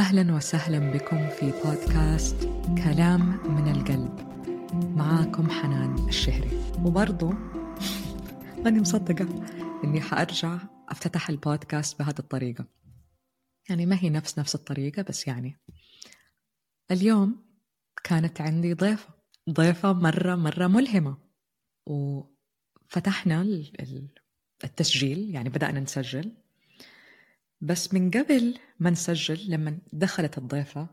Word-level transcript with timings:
أهلا 0.00 0.34
وسهلا 0.34 0.78
بكم 0.78 1.28
في 1.28 1.52
بودكاست 1.64 2.44
كلام 2.84 3.20
من 3.54 3.72
القلب. 3.72 4.14
معاكم 4.96 5.50
حنان 5.50 6.08
الشهري. 6.08 6.50
وبرضو 6.84 7.32
ماني 8.64 8.80
مصدقة 8.80 9.46
إني 9.84 10.00
حأرجع 10.00 10.58
أفتتح 10.88 11.28
البودكاست 11.28 11.98
بهذه 11.98 12.18
الطريقة. 12.18 12.64
يعني 13.68 13.86
ما 13.86 13.96
هي 14.00 14.10
نفس 14.10 14.38
نفس 14.38 14.54
الطريقة 14.54 15.02
بس 15.02 15.26
يعني 15.26 15.60
اليوم 16.90 17.44
كانت 18.04 18.40
عندي 18.40 18.74
ضيفة. 18.74 19.14
ضيفة 19.50 19.92
مرة 19.92 20.34
مرة 20.34 20.66
ملهمة. 20.66 21.18
وفتحنا 21.86 23.42
التسجيل 24.64 25.30
يعني 25.34 25.48
بدأنا 25.48 25.80
نسجل. 25.80 26.32
بس 27.60 27.94
من 27.94 28.10
قبل 28.10 28.58
ما 28.78 28.90
نسجل 28.90 29.50
لما 29.50 29.78
دخلت 29.92 30.38
الضيفة 30.38 30.88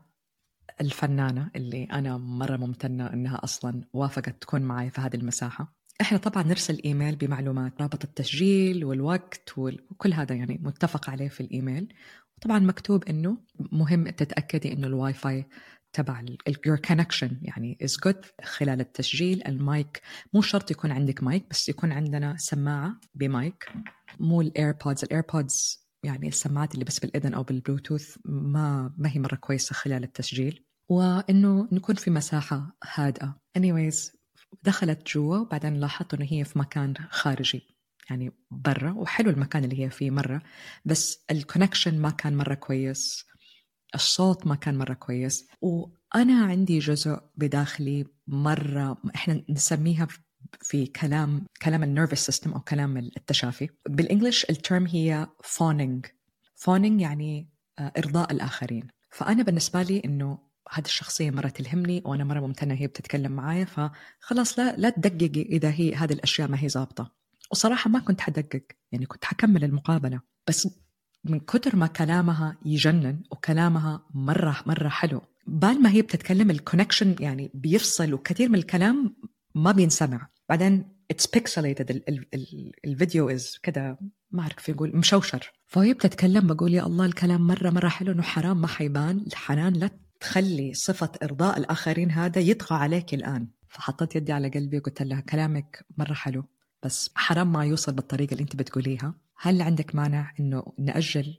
الفنانة 0.82 1.52
اللي 1.56 1.84
أنا 1.84 2.18
مرة 2.18 2.58
ممتنة 2.58 3.14
إنها 3.14 3.44
أصلا 3.44 3.82
وافقت 3.94 4.42
تكون 4.42 4.62
معي 4.62 4.90
في 4.90 5.02
هذه 5.02 5.16
المساحة. 5.16 5.78
إحنا 6.02 6.18
طبعا 6.18 6.44
نرسل 6.44 6.82
إيميل 6.86 7.16
بمعلومات 7.16 7.82
رابط 7.82 8.04
التسجيل 8.04 8.86
والوقت 8.86 9.58
وكل 9.58 10.14
هذا 10.14 10.36
يعني 10.36 10.60
متفق 10.64 11.10
عليه 11.10 11.30
في 11.30 11.42
الإيميل. 11.42 11.94
طبعا 12.42 12.60
مكتوب 12.60 13.04
إنه 13.04 13.38
مهم 13.72 14.10
تتأكدي 14.10 14.74
إنه 14.74 14.88
الواي 14.88 15.14
فاي 15.14 15.46
تبع 15.94 16.26
your 16.68 16.78
connection 16.90 17.34
يعني 17.42 17.78
is 17.84 18.10
good 18.10 18.46
خلال 18.46 18.80
التسجيل. 18.80 19.48
المايك 19.48 20.02
مو 20.34 20.42
شرط 20.42 20.72
يكون 20.72 20.92
عندك 20.92 21.24
مايك 21.24 21.46
بس 21.50 21.70
يكون 21.70 21.92
عندنا 21.92 22.36
سماعة 22.38 23.00
بمايك 23.16 23.72
مو 24.20 24.42
ال 24.42 24.50
AirPods 24.50 25.04
ال 25.04 25.14
AirPods 25.14 25.87
يعني 26.08 26.28
السماعات 26.28 26.74
اللي 26.74 26.86
بس 26.86 27.00
بالإذن 27.00 27.34
أو 27.34 27.44
بالبلوتوث 27.44 28.18
ما 28.26 28.94
ما 28.98 29.10
هي 29.10 29.20
مرة 29.20 29.36
كويسة 29.36 29.74
خلال 29.74 30.04
التسجيل. 30.04 30.66
وإنه 30.90 31.68
نكون 31.72 31.96
في 31.96 32.12
مساحة 32.12 32.78
هادئة. 32.96 33.40
Anyways 33.60 34.18
دخلت 34.64 35.08
جوا 35.08 35.38
وبعدين 35.38 35.74
لاحظت 35.74 36.14
إنه 36.14 36.28
هي 36.30 36.44
في 36.44 36.60
مكان 36.60 36.94
خارجي. 37.10 37.68
يعني 38.10 38.32
برا 38.52 38.92
وحلو 38.92 39.30
المكان 39.30 39.64
اللي 39.64 39.84
هي 39.86 39.90
فيه 39.90 40.12
مرة 40.12 40.42
بس 40.86 41.26
ال 41.32 41.38
connection 41.38 42.00
ما 42.00 42.10
كان 42.10 42.38
مرة 42.38 42.54
كويس. 42.54 43.26
الصوت 43.96 44.48
ما 44.48 44.56
كان 44.56 44.78
مرة 44.78 44.94
كويس. 44.94 45.48
وأنا 45.62 46.46
عندي 46.46 46.80
جزء 46.80 47.20
بداخلي 47.36 48.06
مرة 48.28 49.02
إحنا 49.16 49.44
نسميها 49.50 50.08
في 50.62 50.86
كلام 50.86 51.46
كلام 51.62 51.84
ال 51.84 51.89
nervous 51.89 52.26
system 52.26 52.52
أو 52.54 52.60
كلام 52.60 52.98
التشافي. 52.98 53.70
بال 53.90 54.03
English 54.03 54.50
ال 54.50 54.57
term 54.57 54.86
هي 54.86 55.28
fawning 55.44 56.06
fawning 56.56 57.02
يعني 57.02 57.50
آه، 57.80 57.92
إرضاء 57.98 58.32
الآخرين. 58.32 58.88
فأنا 59.12 59.44
بالنسبة 59.44 59.82
لي 59.82 60.02
إنه 60.06 60.38
هذه 60.72 60.86
الشخصية 60.86 61.32
مرة 61.32 61.48
تلهمني 61.48 62.02
وأنا 62.06 62.24
مرة 62.24 62.40
ممتنة 62.40 62.74
هي 62.74 62.88
بتتكلم 62.88 63.32
معايا 63.32 63.66
فخلاص 63.66 64.60
لا 64.60 64.76
لا 64.76 64.90
تدققي 64.90 65.42
إذا 65.42 65.70
هي 65.70 65.96
هذه 65.96 66.14
الأشياء 66.14 66.48
ما 66.48 66.64
هي 66.64 66.70
ظابطة. 66.70 67.12
وصراحة 67.52 67.90
ما 67.90 68.00
كنت 68.00 68.22
حدقق 68.22 68.64
يعني 68.92 69.06
كنت 69.06 69.26
حكمل 69.26 69.64
المقابلة. 69.64 70.22
بس 70.48 70.68
من 71.24 71.40
كتر 71.40 71.76
ما 71.76 71.88
كلامها 71.88 72.58
يجنن 72.66 73.24
وكلامها 73.32 74.06
مرة 74.14 74.64
مرة 74.66 74.90
حلو 74.90 75.22
بال 75.48 75.82
ما 75.82 75.90
هي 75.92 76.02
بتتكلم 76.02 76.52
ال 76.52 76.58
connection 76.58 77.16
يعني 77.20 77.52
بيفصل 77.54 78.14
وكثير 78.14 78.50
من 78.50 78.56
الكلام 78.56 79.16
ما 79.58 79.72
بينسمع. 79.72 80.28
بعدين 80.50 80.98
it's 81.12 81.28
pixelated 81.28 82.04
الفيديو 82.86 83.30
is 83.30 83.58
كده 83.64 84.00
ما 84.32 84.42
أعرف 84.42 84.54
كيف 84.54 84.70
يقول 84.70 84.98
مشوشر. 84.98 85.52
فهي 85.66 85.94
بتتكلم 85.94 86.48
بقول 86.48 86.74
يا 86.74 86.86
الله 86.86 87.06
الكلام 87.06 87.48
مرة 87.48 87.70
مرة 87.70 87.88
حلو 87.88 88.12
إنه 88.12 88.22
حرام 88.22 88.62
ما 88.62 88.68
حيبان. 88.68 89.24
يا 89.28 89.39
حنان 89.39 89.74
لا 89.74 89.90
تخلي 90.20 90.74
صفة 90.74 91.12
إرضاء 91.24 91.58
الآخرين 91.58 92.12
هذا 92.12 92.42
يطغى 92.42 92.78
عليك 92.78 93.14
الآن. 93.14 93.48
فحطيت 93.70 94.16
يدي 94.16 94.32
على 94.32 94.50
قلبي 94.50 94.78
وقلت 94.78 95.02
لها 95.02 95.20
كلامك 95.20 95.86
مرة 95.98 96.14
حلو 96.14 96.44
بس 96.84 97.12
حرام 97.16 97.52
ما 97.52 97.66
يوصل 97.66 97.94
بالطريقة 97.94 98.32
اللي 98.32 98.44
أنت 98.44 98.56
بتقوليها. 98.56 99.14
هل 99.40 99.62
عندك 99.62 99.96
مانع 99.96 100.34
إنه 100.40 100.64
نأجل 100.80 101.38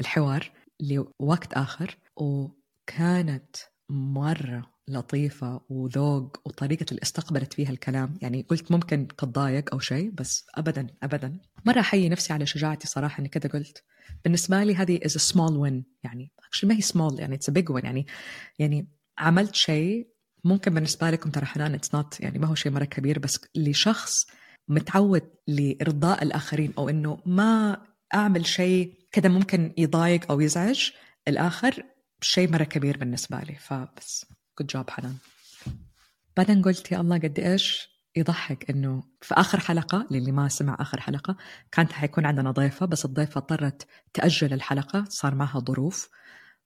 الحوار 0.00 0.52
لوقت 0.80 1.52
آخر؟ 1.52 1.96
وكانت 2.16 3.56
مرة 3.90 4.70
لطيفة 4.90 5.60
وذوق 5.68 6.40
وطريقة 6.44 6.86
اللي 6.90 7.02
استقبلت 7.02 7.52
فيها 7.52 7.70
الكلام. 7.70 8.18
يعني 8.22 8.46
قلت 8.48 8.72
ممكن 8.72 9.08
تتضايق 9.08 9.74
أو 9.74 9.78
شيء 9.78 10.10
بس 10.10 10.46
أبدا 10.54 10.86
أبدا. 11.02 11.38
مرة 11.66 11.80
أحيي 11.80 12.08
نفسي 12.08 12.32
على 12.32 12.46
شجاعتي 12.46 12.88
صراحة 12.88 13.20
إني 13.20 13.28
كذا 13.28 13.50
قلت. 13.50 13.84
بالنسبة 14.24 14.64
لي 14.64 14.74
هذه 14.74 14.98
is 14.98 15.12
a 15.12 15.32
small 15.32 15.52
win. 15.52 15.82
يعني 16.04 16.32
ما 16.62 16.74
هي 16.74 16.82
small 16.82 17.20
يعني 17.20 17.38
it's 17.38 17.52
a 17.52 17.54
big 17.54 17.74
win. 17.74 17.84
يعني 17.84 18.06
يعني 18.58 18.88
عملت 19.18 19.54
شيء 19.54 20.08
ممكن 20.44 20.74
بالنسبة 20.74 21.10
لكم 21.10 21.30
ترى 21.30 21.46
حنان 21.46 21.78
it's 21.78 21.98
not 21.98 22.20
يعني 22.20 22.38
ما 22.38 22.46
هو 22.46 22.54
شيء 22.54 22.72
مرة 22.72 22.84
كبير 22.84 23.18
بس 23.18 23.40
لشخص 23.54 24.26
متعود 24.68 25.22
لإرضاء 25.46 26.22
الآخرين 26.22 26.72
أو 26.78 26.88
إنه 26.88 27.22
ما 27.26 27.82
أعمل 28.14 28.46
شيء 28.46 28.94
كذا 29.12 29.28
ممكن 29.28 29.74
يضايق 29.78 30.30
أو 30.30 30.40
يزعج 30.40 30.90
الآخر 31.28 31.82
شيء 32.20 32.52
مرة 32.52 32.64
كبير 32.64 32.96
بالنسبة 32.96 33.40
لي. 33.40 33.54
فبس. 33.54 34.26
جود 34.60 34.66
جوب 34.66 34.90
حنان. 34.90 35.16
بعدين 36.36 36.62
قلت 36.62 36.92
يا 36.92 37.00
الله 37.00 37.18
قد 37.18 37.38
إيش 37.38 37.90
يضحك 38.16 38.70
إنه 38.70 39.02
في 39.20 39.34
آخر 39.34 39.60
حلقة 39.60 40.06
للي 40.10 40.32
ما 40.32 40.48
سمع 40.48 40.76
آخر 40.80 41.00
حلقة 41.00 41.36
كانت 41.72 41.92
حيكون 41.92 42.26
عندنا 42.26 42.50
ضيفة 42.50 42.86
بس 42.86 43.04
الضيفة 43.04 43.38
اضطرت 43.38 43.86
تأجل 44.14 44.52
الحلقة 44.52 45.04
صار 45.08 45.34
معها 45.34 45.60
ظروف 45.60 46.10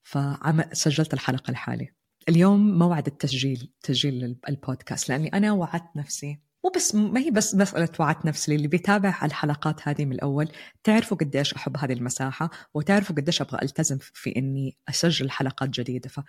فسجلت 0.03 1.13
الحلقة 1.13 1.51
لحالي 1.51 1.93
اليوم 2.29 2.77
موعد 2.77 3.07
التسجيل 3.07 3.73
تسجيل 3.81 4.37
البودكاست 4.49 5.09
لأني 5.09 5.27
أنا 5.27 5.51
وعدت 5.51 5.95
نفسي 5.95 6.39
مو 6.65 6.71
بس 6.75 6.95
ما 6.95 7.19
هي 7.19 7.31
بس 7.31 7.55
مسألة 7.55 7.89
وعدت 7.99 8.25
نفسي 8.25 8.55
اللي 8.55 8.67
بيتابع 8.67 9.19
الحلقات 9.23 9.87
هذه 9.87 10.05
من 10.05 10.11
الأول 10.11 10.51
تعرفوا 10.83 11.17
قديش 11.17 11.53
أحب 11.53 11.77
هذه 11.77 11.93
المساحة 11.93 12.49
وتعرفوا 12.73 13.15
قديش 13.15 13.41
أبغى 13.41 13.59
ألتزم 13.63 13.97
في 13.97 14.35
إني 14.37 14.77
أسجل 14.89 15.31
حلقات 15.31 15.69
جديدة. 15.69 16.09
ف... 16.09 16.19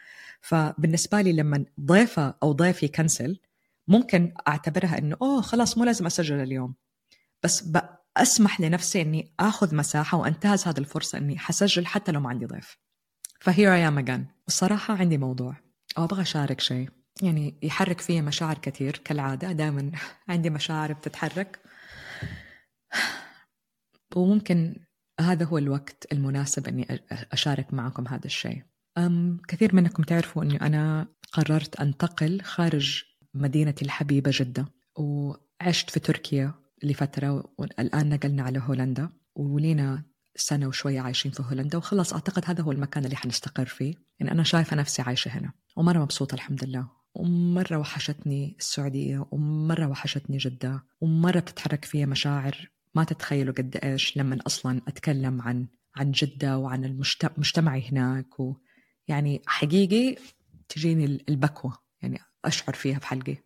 فبالنسبة 0.41 1.21
لي 1.21 1.33
لما 1.33 1.65
ضيفة 1.81 2.35
أو 2.43 2.53
ضيف 2.53 2.83
يكنسل 2.83 3.41
ممكن 3.89 4.35
أعتبرها 4.49 4.99
إنه 4.99 5.17
أوه 5.23 5.41
خلاص 5.41 5.79
مو 5.79 5.85
لازم 5.85 6.07
أسجل 6.07 6.41
اليوم. 6.41 6.75
بس 7.43 7.65
أسمح 8.17 8.61
لنفسي 8.61 9.03
إني 9.03 9.35
آخذ 9.41 9.75
مساحة 9.75 10.19
وأنتهز 10.19 10.69
هذه 10.69 10.79
الفرصة 10.79 11.19
إني 11.19 11.39
حسجل 11.39 11.87
حتى 11.87 12.13
لو 12.13 12.21
ما 12.21 12.29
عندي 12.29 12.47
ضيف. 12.47 12.79
فهير 13.41 13.75
أي 13.75 13.89
أم 13.89 13.99
أجان 13.99 14.27
الصراحة 14.49 14.95
عندي 14.95 15.19
موضوع 15.19 15.57
أو 15.99 16.05
أبغى 16.05 16.23
أشارك 16.23 16.61
شيء. 16.61 17.06
يعني 17.23 17.59
يحرك 17.63 18.01
فيها 18.01 18.23
مشاعر 18.23 18.59
كثير 18.59 19.01
كالعادة. 19.05 19.53
دائما 19.53 19.93
عندي 20.29 20.51
مشاعر 20.51 20.93
بتتحرك. 20.93 21.61
وممكن 24.17 24.77
هذا 25.21 25.45
هو 25.45 25.59
الوقت 25.59 26.07
المناسب 26.13 26.69
أني 26.69 26.87
أشارك 27.11 27.75
معكم 27.75 28.09
هذا 28.09 28.27
الشيء. 28.27 28.63
أم 28.99 29.41
كثير 29.49 29.75
منكم 29.75 30.03
تعرفوا 30.03 30.43
أني 30.43 30.61
أنا 30.61 31.07
قررت 31.33 31.81
أنتقل 31.81 32.41
خارج 32.41 33.03
مدينتي 33.35 33.85
الحبيبة 33.85 34.31
جدة 34.35 34.67
وعشت 34.97 35.91
في 35.91 36.01
تركيا 36.01 36.55
لفترة 36.83 37.55
والآن 37.59 38.09
نقلنا 38.09 38.43
على 38.43 38.59
هولندا 38.59 39.09
ولينا 39.35 40.05
سنة 40.37 40.67
وشوية 40.67 41.01
عايشين 41.01 41.33
في 41.33 41.43
هولندا. 41.43 41.79
وخلص 41.79 42.13
أعتقد 42.13 42.43
هذا 42.47 42.63
هو 42.63 42.73
المكان 42.73 43.05
اللي 43.05 43.17
حنستقر 43.17 43.67
فيه. 43.67 43.95
يعني 44.21 44.33
أنا 44.33 44.43
شايفة 44.43 44.77
نفسي 44.77 45.03
عايشة 45.03 45.29
هنا 45.29 45.53
ومرة 45.77 45.99
مبسوطة 45.99 46.35
الحمد 46.35 46.65
لله. 46.65 46.89
ومرة 47.17 47.77
وحشتني 47.77 48.57
السعودية 48.59 49.27
ومرة 49.31 49.87
وحشتني 49.87 50.37
جدة 50.37 50.85
ومرة 51.01 51.41
بتتحرك 51.41 51.85
فيها 51.85 52.07
مشاعر 52.07 52.71
ما 52.95 53.05
تتخيلوا 53.05 53.55
قد 53.55 53.77
إيش 53.85 54.17
لما 54.17 54.39
أصلا 54.47 54.81
أتكلم 54.89 55.43
عن 55.43 55.67
عن 55.97 56.11
جدة 56.11 56.59
وعن 56.59 56.85
المجتمع 56.85 57.77
هناك 57.77 58.27
ويعني 58.41 59.43
حقيقي 59.47 60.17
تجيني 60.69 61.05
البكوة 61.29 61.79
يعني 62.03 62.21
أشعر 62.45 62.75
فيها 62.75 62.99
في 62.99 63.07
حلقي 63.07 63.37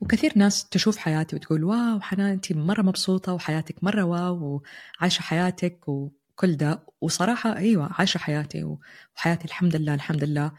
وكثير 0.00 0.32
ناس 0.36 0.68
تشوف 0.68 0.96
حياتي 0.96 1.36
وتقول 1.36 1.64
واو 1.64 2.00
حنان 2.00 2.30
أنت 2.30 2.52
مرة 2.52 2.82
مبسوطة 2.82 3.32
وحياتك 3.32 3.84
مرة 3.84 4.02
واو 4.02 4.62
وعايشة 4.98 5.22
حياتك 5.22 5.88
وكل 5.88 6.56
ده. 6.56 6.82
وصراحة 7.00 7.56
أيوة 7.56 7.90
عايشة 7.92 8.18
حياتي 8.18 8.64
وحياتي 9.16 9.44
الحمد 9.44 9.76
لله 9.76 9.94
الحمد 9.94 10.24
لله. 10.24 10.52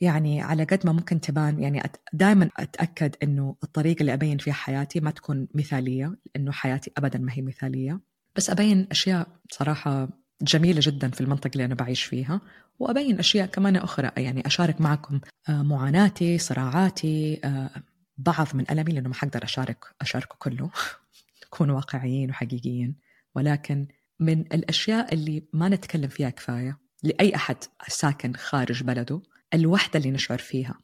يعني 0.00 0.42
على 0.42 0.64
قد 0.64 0.86
ما 0.86 0.92
ممكن 0.92 1.20
تبان 1.20 1.60
يعني 1.60 1.82
دائما 2.12 2.50
أتأكد 2.56 3.14
إنه 3.22 3.56
الطريقة 3.62 4.00
اللي 4.00 4.14
أبين 4.14 4.38
فيها 4.38 4.54
حياتي 4.54 5.00
ما 5.00 5.10
تكون 5.10 5.48
مثالية 5.54 6.16
لأنه 6.34 6.52
حياتي 6.52 6.92
ابدا 6.96 7.18
ما 7.18 7.32
هي 7.32 7.42
مثالية. 7.42 8.00
بس 8.36 8.50
أبين 8.50 8.86
أشياء 8.90 9.28
صراحة 9.50 10.08
جميلة 10.42 10.80
جدا 10.82 11.10
في 11.10 11.20
المنطقة 11.20 11.50
اللي 11.52 11.64
أنا 11.64 11.74
بعيش 11.74 12.02
فيها 12.02 12.40
وأبين 12.78 13.18
أشياء 13.18 13.46
كمان 13.46 13.76
أخرى. 13.76 14.10
يعني 14.16 14.46
أشارك 14.46 14.80
معكم 14.80 15.20
آه، 15.48 15.62
معاناتي 15.62 16.38
صراعاتي 16.38 17.40
آه، 17.44 17.70
بعض 18.18 18.46
من 18.54 18.64
ألمي 18.70 18.92
لأنه 18.92 19.08
ما 19.08 19.14
حقدر 19.14 19.44
أشارك 19.44 19.84
أشاركه 20.00 20.36
كله. 20.38 20.70
نكون 21.46 21.70
واقعيين 21.70 22.30
وحقيقيين. 22.30 22.96
ولكن 23.34 23.86
من 24.20 24.40
الأشياء 24.40 25.14
اللي 25.14 25.42
ما 25.52 25.68
نتكلم 25.68 26.08
فيها 26.08 26.30
كفاية 26.30 26.78
لأي 27.02 27.34
أحد 27.34 27.56
ساكن 27.88 28.34
خارج 28.34 28.82
بلده 28.82 29.20
الوحدة 29.56 29.98
اللي 29.98 30.10
نشعر 30.10 30.38
فيها. 30.38 30.74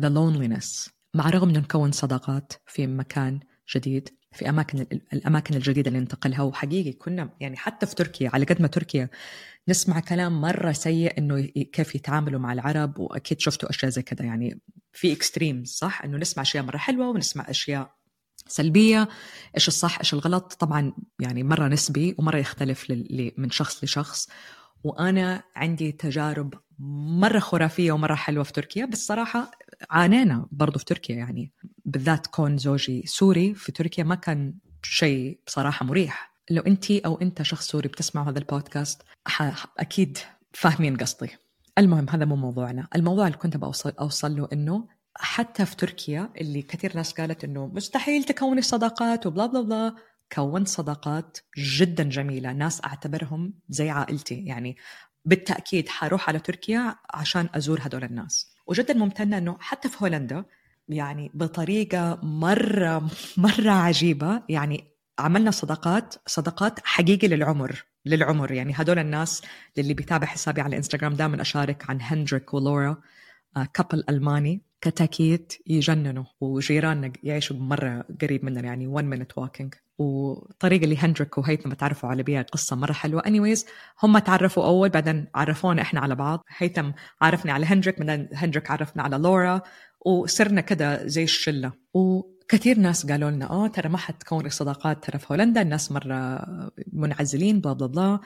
The 0.00 0.04
loneliness. 0.04 0.90
مع 1.14 1.30
رغم 1.30 1.48
أنه 1.48 1.60
نكون 1.60 1.92
صداقات 1.92 2.52
في 2.66 2.86
مكان 2.86 3.40
جديد 3.76 4.08
في 4.32 4.48
أماكن 4.48 4.86
الأماكن 5.12 5.54
الجديدة 5.54 5.88
اللي 5.88 6.00
ننتقلها. 6.00 6.42
وحقيقي 6.42 6.92
كنا 6.92 7.30
يعني 7.40 7.56
حتى 7.56 7.86
في 7.86 7.94
تركيا 7.94 8.30
على 8.32 8.44
قد 8.44 8.62
ما 8.62 8.68
تركيا 8.68 9.08
نسمع 9.68 10.00
كلام 10.00 10.40
مرة 10.40 10.72
سيء 10.72 11.18
إنه 11.18 11.40
كيف 11.46 11.94
يتعاملوا 11.94 12.40
مع 12.40 12.52
العرب. 12.52 12.98
وأكيد 12.98 13.40
شفتوا 13.40 13.70
أشياء 13.70 13.90
زي 13.90 14.02
كذا 14.02 14.26
يعني 14.26 14.60
في 14.92 15.12
اكستريمز 15.12 15.68
صح؟ 15.68 16.02
إنه 16.04 16.18
نسمع 16.18 16.42
أشياء 16.42 16.64
مرة 16.64 16.76
حلوة 16.76 17.08
ونسمع 17.08 17.50
أشياء 17.50 17.94
سلبية. 18.46 19.08
إيش 19.54 19.68
الصح 19.68 19.98
إيش 19.98 20.14
الغلط؟ 20.14 20.52
طبعا 20.52 20.92
يعني 21.20 21.42
مرة 21.42 21.68
نسبي 21.68 22.14
ومرة 22.18 22.38
يختلف 22.38 22.92
من 23.38 23.50
شخص 23.50 23.84
لشخص. 23.84 24.28
وأنا 24.84 25.42
عندي 25.56 25.92
تجارب 25.92 26.54
مرة 27.18 27.38
خرافية 27.38 27.92
ومرة 27.92 28.14
حلوة 28.14 28.44
في 28.44 28.52
تركيا 28.52 28.84
بس 28.86 29.06
صراحة 29.06 29.50
عانينا 29.90 30.46
برضو 30.52 30.78
في 30.78 30.84
تركيا 30.84 31.16
يعني. 31.16 31.52
بالذات 31.84 32.26
كون 32.26 32.58
زوجي 32.58 33.02
سوري 33.06 33.54
في 33.54 33.72
تركيا 33.72 34.04
ما 34.04 34.14
كان 34.14 34.54
شيء 34.82 35.40
بصراحة 35.46 35.86
مريح. 35.86 36.34
لو 36.50 36.62
انت 36.62 36.90
أو 36.90 37.18
أنت 37.22 37.42
شخص 37.42 37.68
سوري 37.68 37.88
بتسمعوا 37.88 38.30
هذا 38.30 38.38
البودكاست 38.38 39.02
أكيد 39.78 40.18
فاهمين 40.52 40.96
قصدي. 40.96 41.30
المهم 41.78 42.06
هذا 42.10 42.24
مو 42.24 42.36
موضوعنا. 42.36 42.88
الموضوع 42.94 43.26
اللي 43.26 43.38
كنت 43.38 43.56
بوصل 43.56 43.92
اوصل 44.00 44.36
له 44.36 44.48
إنه 44.52 44.88
حتى 45.16 45.66
في 45.66 45.76
تركيا 45.76 46.30
اللي 46.40 46.62
كثير 46.62 46.96
ناس 46.96 47.12
قالت 47.12 47.44
إنه 47.44 47.66
مستحيل 47.66 48.24
تكوني 48.24 48.62
صداقات 48.62 49.26
وبلا 49.26 49.46
بلا 49.46 49.60
بلا 49.60 49.94
كونت 50.32 50.68
صداقات 50.68 51.38
جدا 51.58 52.04
جميلة. 52.04 52.52
ناس 52.52 52.84
أعتبرهم 52.84 53.54
زي 53.68 53.90
عائلتي. 53.90 54.44
يعني 54.44 54.76
بالتأكيد 55.24 55.88
حروح 55.88 56.28
على 56.28 56.38
تركيا 56.38 56.96
عشان 57.14 57.48
أزور 57.54 57.78
هدول 57.82 58.04
الناس. 58.04 58.54
وجدا 58.66 58.94
ممتنة 58.94 59.38
إنه 59.38 59.56
حتى 59.60 59.88
في 59.88 59.96
هولندا 60.02 60.44
يعني 60.88 61.30
بطريقة 61.34 62.18
مرة 62.22 63.10
مرة 63.36 63.70
عجيبة. 63.70 64.42
يعني 64.48 64.84
عملنا 65.18 65.50
صداقات 65.50 66.14
صداقات 66.26 66.80
حقيقي 66.84 67.28
للعمر 67.28 67.84
للعمر. 68.06 68.52
يعني 68.52 68.72
هدول 68.76 68.98
الناس 68.98 69.42
اللي 69.78 69.94
بيتابع 69.94 70.26
حسابي 70.26 70.60
على 70.60 70.68
الانستغرام 70.68 71.14
دائما 71.14 71.42
أشارك 71.42 71.90
عن 71.90 71.98
هندريك 72.02 72.54
ولورا 72.54 72.96
كابل 73.74 74.04
ألماني. 74.08 74.62
كتاكيت 74.80 75.52
يجننوا 75.66 76.24
وجيراننا 76.40 77.12
يعيشوا 77.22 77.56
مرة 77.56 78.04
قريب 78.22 78.44
مننا. 78.44 78.60
يعني 78.60 78.86
1 78.86 79.04
minute 79.14 79.42
walking. 79.42 79.83
وطريقة 79.98 80.84
اللي 80.84 80.98
هندريك 80.98 81.38
وهيثم 81.38 81.72
تعرفوا 81.72 82.08
على 82.08 82.22
بيها 82.22 82.42
قصة 82.42 82.76
مرة 82.76 82.92
حلوة. 82.92 83.22
Anyways 83.22 83.66
هم 84.02 84.18
تعرفوا 84.18 84.64
أول 84.66 84.88
بعدين 84.88 85.26
عرفونا 85.34 85.82
إحنا 85.82 86.00
على 86.00 86.14
بعض. 86.14 86.44
هيثم 86.56 86.90
عرفني 87.20 87.52
على 87.52 87.66
هندريك 87.66 87.98
بعدين 88.02 88.28
هندريك 88.32 88.70
عرفنا 88.70 89.02
على 89.02 89.16
لورا 89.16 89.62
وصرنا 90.06 90.60
كده 90.60 91.06
زي 91.06 91.24
الشلة. 91.24 91.72
وكثير 91.94 92.78
ناس 92.78 93.06
قالوا 93.06 93.30
لنا 93.30 93.50
آه 93.50 93.66
ترى 93.66 93.88
ما 93.88 93.98
حتكوني 93.98 94.50
صداقات 94.50 95.04
ترى 95.04 95.18
في 95.18 95.26
هولندا 95.30 95.62
الناس 95.62 95.92
مرة 95.92 96.46
منعزلين 96.92 97.60
بلا 97.60 97.72
بلا 97.72 97.86
بلا 97.86 98.20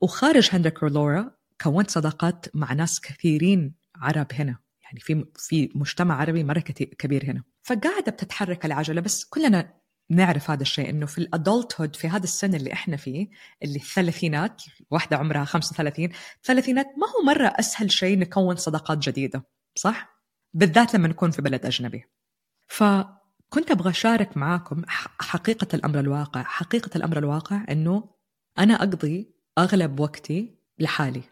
وخارج 0.00 0.48
هندريك 0.52 0.82
ولورا 0.82 1.30
كونت 1.62 1.90
صداقات 1.90 2.46
مع 2.54 2.72
ناس 2.72 3.00
كثيرين 3.00 3.74
عرب 3.96 4.26
هنا. 4.32 4.56
يعني 4.82 5.00
في 5.00 5.24
في 5.36 5.70
مجتمع 5.74 6.20
عربي 6.20 6.44
مرة 6.44 6.60
كبير 6.60 7.24
هنا. 7.24 7.42
فقاعدة 7.62 8.12
بتتحرك 8.12 8.64
العجلة 8.66 9.00
بس 9.00 9.24
كلنا 9.24 9.81
نعرف 10.10 10.50
هذا 10.50 10.62
الشيء 10.62 10.90
إنه 10.90 11.06
في 11.06 11.18
الأدلتهود 11.18 11.96
في 11.96 12.08
هذا 12.08 12.24
السن 12.24 12.54
اللي 12.54 12.72
إحنا 12.72 12.96
فيه 12.96 13.30
اللي 13.62 13.76
الثلاثينات 13.76 14.62
واحدة 14.90 15.16
عمرها 15.16 15.44
35 15.44 16.08
الثلاثينات 16.36 16.86
ما 16.86 17.06
هو 17.06 17.26
مرة 17.26 17.46
أسهل 17.46 17.90
شيء 17.90 18.18
نكون 18.18 18.56
صداقات 18.56 18.98
جديدة 18.98 19.44
صح؟ 19.74 20.22
بالذات 20.54 20.94
لما 20.94 21.08
نكون 21.08 21.30
في 21.30 21.42
بلد 21.42 21.66
أجنبي. 21.66 22.04
فكنت 22.68 23.70
أبغى 23.70 23.90
أشارك 23.90 24.36
معاكم 24.36 24.82
حقيقة 25.20 25.68
الأمر 25.74 26.00
الواقع. 26.00 26.42
حقيقة 26.42 26.90
الأمر 26.96 27.18
الواقع 27.18 27.64
إنه 27.70 28.14
أنا 28.58 28.74
أقضي 28.74 29.34
أغلب 29.58 30.00
وقتي 30.00 30.58
لحالي. 30.78 31.22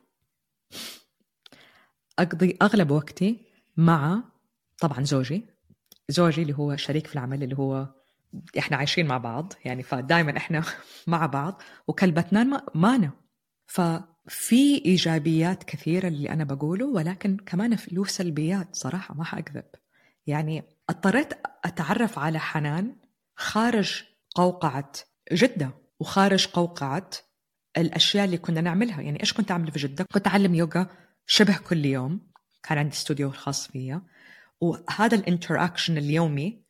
أقضي 2.18 2.56
أغلب 2.62 2.90
وقتي 2.90 3.46
مع 3.76 4.22
طبعا 4.78 5.04
زوجي 5.04 5.46
زوجي 6.08 6.42
اللي 6.42 6.54
هو 6.54 6.76
شريك 6.76 7.06
في 7.06 7.14
العمل 7.14 7.42
اللي 7.42 7.58
هو 7.58 7.88
إحنا 8.58 8.76
عايشين 8.76 9.06
مع 9.06 9.18
بعض 9.18 9.52
يعني 9.64 9.82
فدائما 9.82 10.36
إحنا 10.36 10.64
مع 11.06 11.26
بعض 11.26 11.62
وكلبتنا 11.88 12.62
مانا. 12.74 13.10
ففي 13.66 14.84
إيجابيات 14.84 15.64
كثيرة 15.64 16.08
اللي 16.08 16.30
أنا 16.30 16.44
بقوله 16.44 16.86
ولكن 16.86 17.36
كمان 17.36 17.76
له 17.92 18.04
سلبيات 18.04 18.76
صراحة 18.76 19.14
ما 19.14 19.24
حأكذب. 19.24 19.64
يعني 20.26 20.62
اضطريت 20.90 21.32
أتعرف 21.64 22.18
على 22.18 22.38
حنان 22.38 22.96
خارج 23.36 24.04
قوقعة 24.34 24.92
جدة 25.32 25.70
وخارج 26.00 26.46
قوقعة 26.46 27.10
الأشياء 27.76 28.24
اللي 28.24 28.38
كنا 28.38 28.60
نعملها. 28.60 29.02
يعني 29.02 29.20
إيش 29.20 29.32
كنت 29.32 29.50
أعمل 29.50 29.72
في 29.72 29.78
جدة؟ 29.78 30.06
كنت 30.12 30.26
أعلم 30.26 30.54
يوغا 30.54 30.86
شبه 31.26 31.56
كل 31.56 31.84
يوم 31.84 32.30
كان 32.62 32.78
عندي 32.78 32.94
استوديو 32.94 33.30
خاص 33.30 33.68
فيا 33.68 34.02
وهذا 34.60 35.16
ال 35.16 35.23
interaction 35.23 35.98
اليومي 35.98 36.64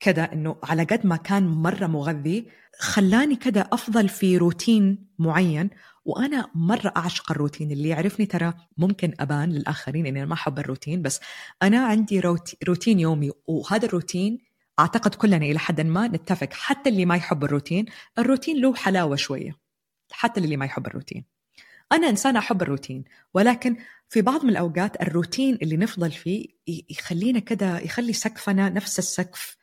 كذا 0.00 0.32
إنه 0.32 0.56
على 0.62 0.84
قد 0.84 1.06
ما 1.06 1.16
كان 1.16 1.46
مرة 1.46 1.86
مغذي 1.86 2.46
خلاني 2.78 3.36
كذا 3.36 3.60
أفضل 3.72 4.08
في 4.08 4.36
روتين 4.36 5.08
معين 5.18 5.70
وأنا 6.04 6.50
مرة 6.54 6.92
أعشق 6.96 7.30
الروتين. 7.30 7.72
اللي 7.72 7.88
يعرفني 7.88 8.26
ترى 8.26 8.54
ممكن 8.78 9.14
أبان 9.20 9.52
للآخرين 9.52 10.06
إني 10.06 10.26
ما 10.26 10.34
أحب 10.34 10.58
الروتين 10.58 11.02
بس 11.02 11.20
أنا 11.62 11.86
عندي 11.86 12.20
روتين 12.68 13.00
يومي 13.00 13.30
وهذا 13.46 13.86
الروتين 13.86 14.38
أعتقد 14.78 15.14
كلنا 15.14 15.36
إلى 15.36 15.58
حد 15.58 15.80
ما 15.80 16.08
نتفق 16.08 16.52
حتى 16.52 16.90
اللي 16.90 17.04
ما 17.04 17.16
يحب 17.16 17.44
الروتين 17.44 17.86
الروتين 18.18 18.60
له 18.60 18.74
حلاوة 18.74 19.16
شوية 19.16 19.56
حتى 20.12 20.40
اللي 20.40 20.56
ما 20.56 20.64
يحب 20.64 20.86
الروتين. 20.86 21.24
أنا 21.92 22.08
انسانه 22.08 22.38
أحب 22.38 22.62
الروتين 22.62 23.04
ولكن 23.34 23.76
في 24.08 24.22
بعض 24.22 24.44
من 24.44 24.50
الأوقات 24.50 25.02
الروتين 25.02 25.58
اللي 25.62 25.76
نفضل 25.76 26.10
فيه 26.10 26.46
يخلينا 26.90 27.38
كذا 27.38 27.80
يخلي 27.80 28.12
سقفنا 28.12 28.68
نفس 28.68 28.98
السقف 28.98 29.56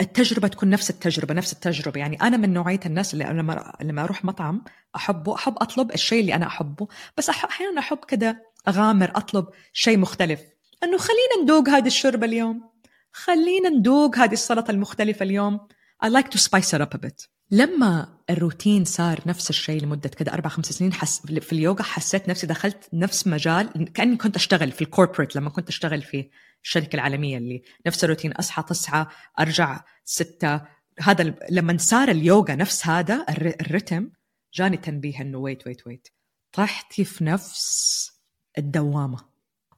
التجربة 0.00 0.48
تكون 0.48 0.70
نفس 0.70 0.90
التجربة 0.90 1.34
نفس 1.34 1.52
التجربة. 1.52 2.00
يعني 2.00 2.16
أنا 2.22 2.36
من 2.36 2.52
نوعية 2.52 2.80
الناس 2.86 3.14
اللي 3.14 3.24
لما 3.24 3.76
لما 3.82 4.04
أروح 4.04 4.24
مطعم 4.24 4.64
أحبه 4.96 5.34
أحب 5.34 5.54
أطلب 5.58 5.92
الشيء 5.92 6.20
اللي 6.20 6.34
أنا 6.34 6.46
أحبه 6.46 6.88
بس 7.18 7.28
أحيانا 7.28 7.80
أحب 7.80 7.98
كذا 7.98 8.36
أغامر 8.68 9.12
أطلب 9.14 9.46
شيء 9.72 9.98
مختلف. 9.98 10.40
إنه 10.82 10.98
خلينا 10.98 11.42
ندوق 11.42 11.68
هذه 11.68 11.86
الشوربة 11.86 12.26
اليوم. 12.26 12.70
خلينا 13.12 13.68
ندوق 13.68 14.18
هذه 14.18 14.32
السلطة 14.32 14.70
المختلفة 14.70 15.22
اليوم. 15.22 15.60
I 16.04 16.08
like 16.08 16.28
to 16.28 16.38
spice 16.38 16.72
it 16.72 16.80
up 16.80 16.94
a 16.94 16.98
bit. 16.98 17.28
لما 17.50 18.18
الروتين 18.30 18.84
صار 18.84 19.20
نفس 19.26 19.50
الشيء 19.50 19.82
لمدة 19.82 20.08
كده 20.08 20.32
أربع 20.32 20.50
خمس 20.50 20.66
سنين 20.66 20.92
حس 20.92 21.26
في 21.26 21.52
اليوغا 21.52 21.82
حسيت 21.82 22.28
نفسي 22.28 22.46
دخلت 22.46 22.88
نفس 22.92 23.26
مجال 23.26 23.92
كأني 23.94 24.16
كنت 24.16 24.36
أشتغل 24.36 24.72
في 24.72 24.82
الكوربريت 24.82 25.36
لما 25.36 25.50
كنت 25.50 25.68
أشتغل 25.68 26.02
في 26.02 26.30
الشركة 26.64 26.94
العالمية 26.94 27.38
اللي 27.38 27.62
نفس 27.86 28.04
الروتين 28.04 28.32
أصحى 28.32 28.62
تسعة 28.62 29.10
أرجع 29.40 29.84
ستة. 30.04 30.60
هذا 31.00 31.34
لما 31.50 31.76
صار 31.78 32.08
اليوغا 32.08 32.54
نفس 32.54 32.86
هذا 32.86 33.26
الرتم 33.60 34.10
جاني 34.54 34.76
تنبيه 34.76 35.20
إنه 35.20 35.38
ويت 35.38 35.66
ويت 35.66 35.86
ويت 35.86 36.08
طحتي 36.52 37.04
في 37.04 37.24
نفس 37.24 38.10
الدوامة. 38.58 39.18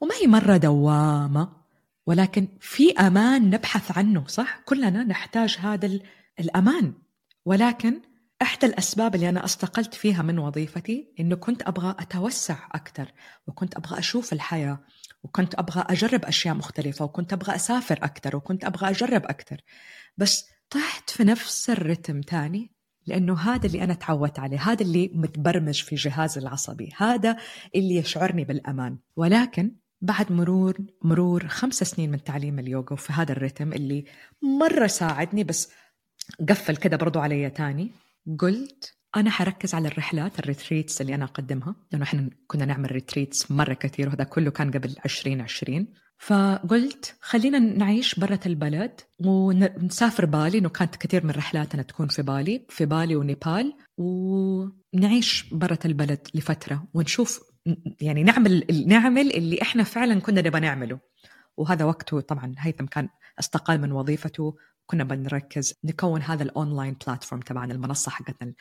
وما 0.00 0.14
هي 0.14 0.26
مرة 0.26 0.56
دوامة 0.56 1.62
ولكن 2.06 2.48
في 2.60 2.92
أمان 2.92 3.50
نبحث 3.50 3.98
عنه 3.98 4.26
صح؟ 4.26 4.60
كلنا 4.64 5.04
نحتاج 5.04 5.56
هذا 5.60 6.00
الأمان. 6.40 6.94
ولكن 7.44 8.00
إحدى 8.42 8.66
الأسباب 8.66 9.14
اللي 9.14 9.28
أنا 9.28 9.44
أستقلت 9.44 9.94
فيها 9.94 10.22
من 10.22 10.38
وظيفتي 10.38 11.14
إنه 11.20 11.36
كنت 11.36 11.62
أبغى 11.62 11.96
أتوسع 11.98 12.68
أكثر 12.72 13.12
وكنت 13.46 13.76
أبغى 13.76 13.98
أشوف 13.98 14.32
الحياة. 14.32 14.78
وكنت 15.22 15.54
أبغى 15.54 15.84
أجرب 15.88 16.24
أشياء 16.24 16.54
مختلفة 16.54 17.04
وكنت 17.04 17.32
أبغى 17.32 17.54
أسافر 17.54 17.98
أكثر 18.02 18.36
وكنت 18.36 18.64
أبغى 18.64 18.90
أجرب 18.90 19.24
أكثر 19.24 19.60
بس 20.16 20.50
طحت 20.70 21.10
في 21.10 21.24
نفس 21.24 21.70
الرتم 21.70 22.20
تاني 22.20 22.72
لأنه 23.06 23.38
هذا 23.40 23.66
اللي 23.66 23.84
أنا 23.84 23.94
تعودت 23.94 24.38
عليه 24.38 24.58
هذا 24.58 24.82
اللي 24.82 25.10
متبرمج 25.14 25.82
في 25.82 25.94
جهازي 25.94 26.40
العصبي 26.40 26.92
هذا 26.96 27.36
اللي 27.74 27.96
يشعرني 27.96 28.44
بالأمان. 28.44 28.98
ولكن 29.16 29.76
بعد 30.00 30.32
مرور 30.32 30.76
مرور 31.02 31.48
خمس 31.48 31.74
سنين 31.74 32.10
من 32.10 32.24
تعليم 32.24 32.58
اليوغا 32.58 32.92
وفي 32.92 33.12
هذا 33.12 33.32
الرتم 33.32 33.72
اللي 33.72 34.04
مرة 34.60 34.86
ساعدني 34.86 35.44
بس 35.44 35.72
قفل 36.48 36.76
كده 36.76 36.96
برضو 36.96 37.20
علي 37.20 37.50
تاني 37.50 37.90
قلت 38.38 39.01
أنا 39.16 39.30
حركز 39.30 39.74
على 39.74 39.88
الرحلات 39.88 40.38
ال 40.38 40.45
retreats 40.45 41.00
اللي 41.00 41.14
أنا 41.14 41.24
أقدمها 41.24 41.74
لأنه 41.92 42.04
إحنا 42.04 42.30
كنا 42.46 42.64
نعمل 42.64 42.92
retreats 42.92 43.50
مرة 43.50 43.74
كثير 43.74 44.08
وهذا 44.08 44.24
كله 44.24 44.50
كان 44.50 44.70
قبل 44.70 44.94
2020 45.04 45.86
فقلت 46.18 47.16
خلينا 47.20 47.58
نعيش 47.58 48.14
برة 48.14 48.40
البلد 48.46 49.00
ونسافر 49.24 50.24
بالي 50.24 50.58
إنه 50.58 50.68
كانت 50.68 50.96
كثير 50.96 51.24
من 51.26 51.30
رحلاتنا 51.30 51.82
تكون 51.82 52.08
في 52.08 52.22
بالي 52.22 52.66
في 52.68 52.86
بالي 52.86 53.16
ونيبال 53.16 53.72
ونعيش 53.98 55.44
برة 55.52 55.78
البلد 55.84 56.28
لفترة 56.34 56.84
ونشوف 56.94 57.40
يعني 58.00 58.22
نعمل 58.22 58.84
نعمل 58.86 59.30
اللي 59.30 59.62
إحنا 59.62 59.82
فعلا 59.84 60.20
كنا 60.20 60.40
نبغى 60.40 60.60
نعمله. 60.60 60.98
وهذا 61.56 61.84
وقته 61.84 62.20
طبعا 62.20 62.54
هيثم 62.58 62.86
كان 62.86 63.08
أستقال 63.38 63.80
من 63.80 63.92
وظيفته 63.92 64.56
كنا 64.92 65.04
بنركز 65.04 65.74
نكون 65.84 66.22
هذا 66.22 66.42
ال 66.42 66.50
online 66.50 66.96
platform 67.06 67.40
تبعنا 67.40 67.74
المنصة 67.74 68.10
حقتنا 68.10 68.54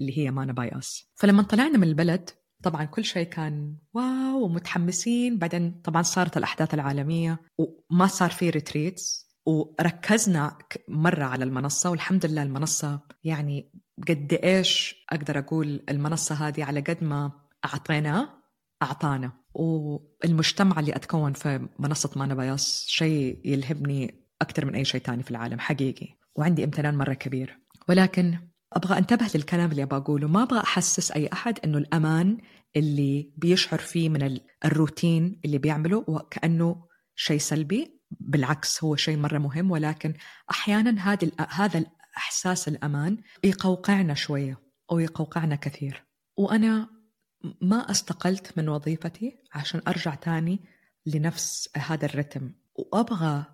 اللي 0.00 0.18
هي 0.18 0.30
مانا 0.30 0.52
باياس 0.52 1.06
فلما 1.14 1.42
طلعنا 1.42 1.78
من 1.78 1.88
البلد 1.88 2.30
طبعا 2.62 2.84
كل 2.84 3.04
شيء 3.04 3.26
كان 3.26 3.76
wow 3.94 4.44
ومتحمسين. 4.44 5.38
بعدين 5.38 5.80
طبعا 5.84 6.02
صارت 6.02 6.36
الأحداث 6.36 6.74
العالمية 6.74 7.40
وما 7.58 8.06
صار 8.06 8.30
في 8.30 8.50
retreats 8.50 9.32
وركزنا 9.46 10.58
مرة 10.88 11.24
على 11.24 11.44
المنصة. 11.44 11.90
والحمد 11.90 12.26
لله 12.26 12.42
المنصة 12.42 13.00
يعني 13.24 13.72
قد 14.08 14.38
إيش 14.44 15.04
أقدر 15.10 15.38
أقول 15.38 15.84
المنصة 15.88 16.34
هذه 16.34 16.64
على 16.64 16.80
قد 16.80 17.04
ما 17.04 17.32
اعطيناه 17.64 18.28
أعطانا. 18.82 19.32
والمجتمع 19.54 20.80
اللي 20.80 20.96
أتكون 20.96 21.32
في 21.32 21.68
منصة 21.78 22.10
مانا 22.16 22.34
باياس 22.34 22.86
شيء 22.88 23.40
يلهبني 23.44 24.21
أكثر 24.42 24.64
من 24.64 24.74
أي 24.74 24.84
شيء 24.84 25.00
ثاني 25.00 25.22
في 25.22 25.30
العالم 25.30 25.58
حقيقي. 25.58 26.08
وعندي 26.36 26.64
امتنان 26.64 26.98
مرة 26.98 27.14
كبير. 27.14 27.58
ولكن 27.88 28.38
أبغى 28.72 28.98
أنتبه 28.98 29.30
للكلام 29.34 29.70
اللي 29.70 29.82
أبغى 29.82 29.98
اقوله 29.98 30.28
ما 30.28 30.42
أبغى 30.42 30.60
أحسس 30.60 31.10
أي 31.10 31.28
أحد 31.32 31.58
إنه 31.64 31.78
الأمان 31.78 32.38
اللي 32.76 33.32
بيشعر 33.36 33.78
فيه 33.78 34.08
من 34.08 34.38
الروتين 34.64 35.40
اللي 35.44 35.58
بيعمله 35.58 36.04
وكانه 36.08 36.86
شيء 37.14 37.38
سلبي. 37.38 38.00
بالعكس 38.10 38.84
هو 38.84 38.96
شيء 38.96 39.16
مرة 39.16 39.38
مهم. 39.38 39.70
ولكن 39.70 40.14
أحيانا 40.50 41.12
هذا 41.12 41.30
هذا 41.50 41.84
احساس 42.16 42.68
الأمان 42.68 43.18
يقوقعنا 43.44 44.14
شوية 44.14 44.60
أو 44.90 44.98
يقوقعنا 44.98 45.56
كثير. 45.56 46.04
وأنا 46.36 46.88
ما 47.62 47.90
أستقلت 47.90 48.58
من 48.58 48.68
وظيفتي 48.68 49.32
عشان 49.54 49.80
أرجع 49.88 50.14
تاني 50.14 50.60
لنفس 51.06 51.68
هذا 51.76 52.06
الرتم. 52.06 52.52
وأبغى 52.74 53.44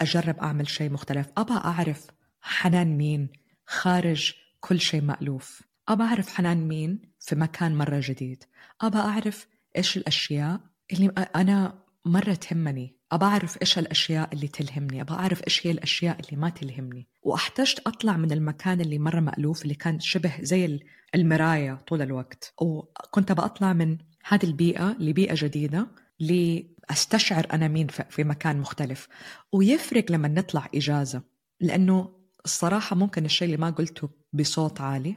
أجرب 0.00 0.38
أعمل 0.38 0.68
شيء 0.68 0.90
مختلف. 0.90 1.26
أبغى 1.36 1.56
أعرف 1.56 2.06
حنان 2.40 2.96
مين 2.96 3.28
خارج 3.66 4.32
كل 4.60 4.80
شيء 4.80 5.02
مألوف. 5.02 5.62
أبى 5.88 6.02
أعرف 6.02 6.28
حنان 6.28 6.68
مين 6.68 7.02
في 7.20 7.36
مكان 7.36 7.78
مرة 7.78 8.00
جديد. 8.04 8.44
أبى 8.80 8.98
أعرف 8.98 9.46
إيش 9.76 9.96
الأشياء 9.96 10.60
اللي 10.92 11.08
أنا 11.36 11.78
مرة 12.04 12.34
تهمني. 12.34 12.96
أبى 13.12 13.24
أعرف 13.24 13.60
إيش 13.62 13.78
الأشياء 13.78 14.32
اللي 14.32 14.48
تلهمني. 14.48 15.00
أبى 15.00 15.12
أعرف 15.12 15.44
إيش 15.44 15.66
هي 15.66 15.70
الأشياء 15.70 16.20
اللي 16.20 16.40
ما 16.40 16.48
تلهمني. 16.48 17.08
وأحتجت 17.22 17.82
أطلع 17.86 18.16
من 18.16 18.32
المكان 18.32 18.80
اللي 18.80 18.98
مرة 18.98 19.20
مألوف 19.20 19.62
اللي 19.62 19.74
كان 19.74 20.00
شبه 20.00 20.32
زي 20.40 20.80
المراية 21.14 21.74
طول 21.74 22.02
الوقت. 22.02 22.54
وكنت 22.60 23.30
أبى 23.30 23.42
أطلع 23.42 23.72
من 23.72 23.98
هذه 24.24 24.44
البيئة 24.44 24.96
لبيئة 25.00 25.34
جديدة. 25.36 25.86
لأستشعر 26.20 27.46
أنا 27.52 27.68
مين 27.68 27.86
في 27.86 28.24
مكان 28.24 28.60
مختلف. 28.60 29.08
ويفرق 29.52 30.12
لما 30.12 30.28
نطلع 30.28 30.68
إجازة 30.74 31.22
لأنه 31.60 32.16
الصراحة 32.44 32.96
ممكن 32.96 33.24
الشيء 33.24 33.46
اللي 33.46 33.56
ما 33.56 33.70
قلته 33.70 34.10
بصوت 34.32 34.80
عالي. 34.80 35.16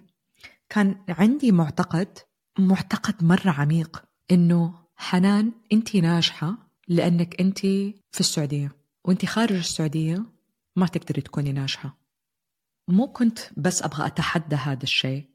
كان 0.70 0.96
عندي 1.10 1.51
معتقد 1.51 2.18
معتقد 2.60 3.24
مرة 3.24 3.50
عميق 3.50 4.03
إنه 4.32 4.74
حنان 4.96 5.51
أنت 5.74 5.96
ناجحة 5.96 6.58
لأنك 6.88 7.41
أنت 7.41 7.60
في 8.12 8.20
السعودية. 8.20 8.75
وأنت 9.06 9.25
خارج 9.25 9.56
السعودية 9.56 10.25
ما 10.75 10.88
تقدري 10.88 11.22
تكوني 11.22 11.51
ناجحة. 11.51 11.98
مو 12.88 13.08
كنت 13.08 13.39
بس 13.58 13.84
أبغى 13.84 14.06
أتحدى 14.06 14.56
هذا 14.56 14.84
الشيء 14.84 15.29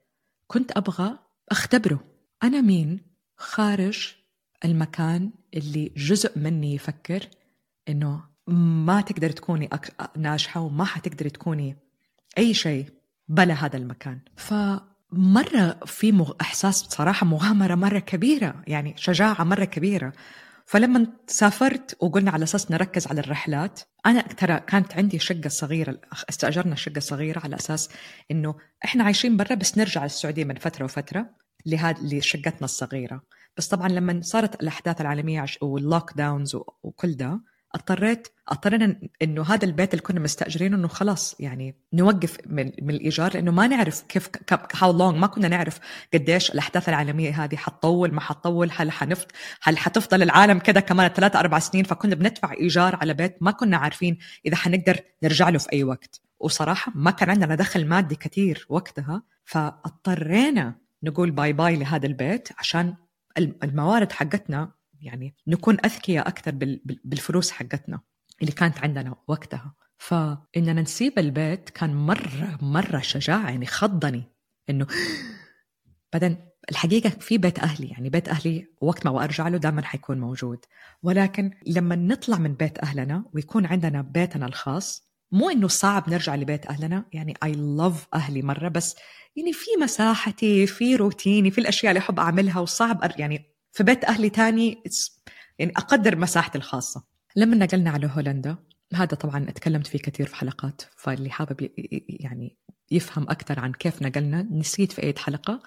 كنت 0.47 0.73
أبغى 0.77 1.19
أختبره. 1.49 2.05
أنا 2.43 2.61
مين؟ 2.61 3.01
خارج 3.37 4.15
المكان 4.65 5.31
اللي 5.55 5.93
جزء 5.97 6.39
مني 6.39 6.75
يفكر 6.75 7.29
إنه 7.89 8.25
ما 8.49 9.01
تقدر 9.01 9.31
تكوني 9.31 9.71
ناجحة 10.17 10.61
وما 10.61 10.85
حتقدري 10.85 11.31
تكوني 11.31 11.77
أي 12.39 12.55
شيء 12.55 12.87
بلا 13.29 13.55
هذا 13.55 13.77
المكان. 13.77 14.19
فمرة 14.37 15.79
في 15.87 16.13
مغ... 16.13 16.33
إحساس 16.41 16.83
بصراحة 16.83 17.27
مغامرة 17.27 17.75
مرة 17.75 17.99
كبيرة 17.99 18.63
يعني 18.67 18.95
شجاعة 18.97 19.45
مرة 19.45 19.65
كبيرة. 19.65 20.13
فلما 20.67 21.07
سافرت 21.27 21.97
وقلنا 22.01 22.31
على 22.31 22.45
أساس 22.45 22.71
نركز 22.71 23.07
على 23.07 23.21
الرحلات 23.21 23.81
أنا 24.07 24.23
ترى 24.23 24.61
كانت 24.61 24.95
عندي 24.95 25.19
شقة 25.19 25.49
صغيرة 25.49 26.01
استأجرنا 26.29 26.75
شقة 26.75 27.01
صغيرة 27.01 27.41
على 27.45 27.57
أساس 27.57 27.89
إنه 28.31 28.55
إحنا 28.85 29.05
عايشين 29.05 29.37
برا 29.37 29.55
بس 29.55 29.79
نرجع 29.79 30.05
السعودية 30.05 30.45
من 30.45 30.55
فترة 30.55 30.85
وفترة 30.85 31.31
لهذه 31.67 32.19
لشقتنا 32.19 32.65
الصغيرة. 32.65 33.23
بس 33.57 33.69
طبعا 33.69 33.89
لما 33.89 34.21
صارت 34.23 34.63
الأحداث 34.63 35.01
العالمية 35.01 35.47
واللوك 35.63 36.13
داونز 36.17 36.57
وكل 36.83 37.13
ده 37.17 37.41
اضطريت 37.75 38.29
اضطرينا 38.49 39.01
إنه 39.23 39.43
هذا 39.43 39.65
البيت 39.65 39.95
اللي 39.95 40.03
كنا 40.03 40.21
مستأجرينه 40.21 40.77
إنه 40.77 40.89
خلاص 40.89 41.37
يعني 41.41 41.77
نوقف 41.93 42.39
من, 42.47 42.73
من 42.83 42.91
الإيجار 42.91 43.35
لأنه 43.35 43.51
ما 43.53 43.67
نعرف 43.67 44.03
كيف 44.03 44.29
هاو 44.75 44.93
لونج 44.93 45.19
ما 45.19 45.27
كنا 45.27 45.49
نعرف 45.49 45.79
قديش 46.15 46.51
الأحداث 46.51 46.89
العالمية 46.89 47.45
هذه 47.45 47.57
حتطول 47.57 48.15
ما 48.15 48.21
حتطول 48.21 48.71
هل 48.77 48.93
حنفت 48.93 49.29
هل 49.63 49.79
حتفضل 49.79 50.23
العالم 50.23 50.59
كذا 50.59 50.81
كمان 50.81 51.09
ثلاث 51.09 51.37
أربع 51.37 51.59
سنين؟ 51.59 51.85
فكنا 51.85 52.15
بندفع 52.15 52.53
إيجار 52.53 52.97
على 52.97 53.15
بيت 53.15 53.37
ما 53.41 53.51
كنا 53.51 53.77
عارفين 53.77 54.19
إذا 54.47 54.57
حنقدر 54.57 55.01
نرجع 55.23 55.49
له 55.49 55.59
في 55.59 55.73
أي 55.73 55.85
وقت. 55.85 56.21
وصراحة 56.41 56.93
ما 56.95 57.11
كان 57.11 57.31
عندنا 57.31 57.55
دخل 57.55 57.87
مادي 57.87 58.15
كثير 58.15 58.67
وقتها 58.69 59.23
فاضطرينا 59.45 60.75
نقول 61.03 61.31
bye 61.31 61.53
bye 61.53 61.77
لهذا 61.77 62.07
البيت 62.07 62.49
عشان 62.59 62.95
الموارد 63.39 64.13
حقتنا 64.13 64.73
يعني 65.01 65.35
نكون 65.47 65.77
أذكياء 65.85 66.29
أكثر 66.29 66.51
بالفلوس 67.05 67.51
حقتنا 67.51 68.01
اللي 68.41 68.53
كانت 68.53 68.79
عندنا 68.79 69.15
وقتها. 69.29 69.75
فإننا 69.99 70.83
نسيب 70.83 71.19
البيت 71.19 71.71
كان 71.71 71.95
مرة 71.95 72.59
مرة 72.63 72.99
شجاعة 73.01 73.51
يعني 73.51 73.67
خضني 73.67 74.33
إنه 74.71 74.87
بعدين 76.13 76.37
الحقيقة 76.71 77.11
في 77.11 77.39
بيت 77.39 77.59
أهلي 77.59 77.89
يعني 77.89 78.11
بيت 78.11 78.29
أهلي 78.29 78.67
وقت 78.81 79.07
ما 79.07 79.25
أرجع 79.25 79.49
له 79.49 79.59
دائما 79.59 79.83
حيكون 79.83 80.21
موجود. 80.21 80.65
ولكن 81.03 81.51
لما 81.67 81.97
نطلع 81.97 82.39
من 82.39 82.55
بيت 82.55 82.79
أهلنا 82.79 83.25
ويكون 83.33 83.67
عندنا 83.67 84.03
بيتنا 84.03 84.47
الخاص 84.47 85.14
مو 85.35 85.51
إنه 85.51 85.69
صعب 85.69 86.11
نرجع 86.11 86.35
لبيت 86.35 86.67
أهلنا 86.67 87.05
يعني 87.13 87.35
اي 87.43 87.53
لاف 87.53 88.07
أهلي 88.15 88.43
مرة 88.43 88.69
بس 88.69 88.97
يعني 89.37 89.53
في 89.53 89.67
مساحتي 89.83 90.67
في 90.67 90.97
روتيني 90.97 91.51
في 91.51 91.61
الأشياء 91.61 91.91
اللي 91.91 91.99
أحب 91.99 92.21
أعملها 92.21 92.61
وصعب 92.61 93.13
يعني 93.19 93.55
في 93.73 93.83
بيت 93.83 94.05
أهلي 94.05 94.31
تاني 94.31 94.83
يعني 95.59 95.73
أقدر 95.77 96.17
مساحتي 96.17 96.59
الخاصة. 96.59 97.05
لما 97.37 97.57
نقلنا 97.57 97.91
على 97.91 98.11
هولندا 98.13 98.57
هذا 98.95 99.17
طبعا 99.17 99.49
أتكلمت 99.49 99.87
فيه 99.87 99.99
كثير 99.99 100.27
في 100.27 100.37
حلقات 100.37 100.83
فاللي 100.97 101.31
حابب 101.31 101.71
يعني 102.09 102.57
يفهم 102.91 103.31
أكثر 103.31 103.61
عن 103.61 103.73
كيف 103.73 104.03
نقلنا 104.03 104.43
نسيت 104.43 104.93
في 104.93 105.03
أي 105.03 105.15
حلقة. 105.19 105.63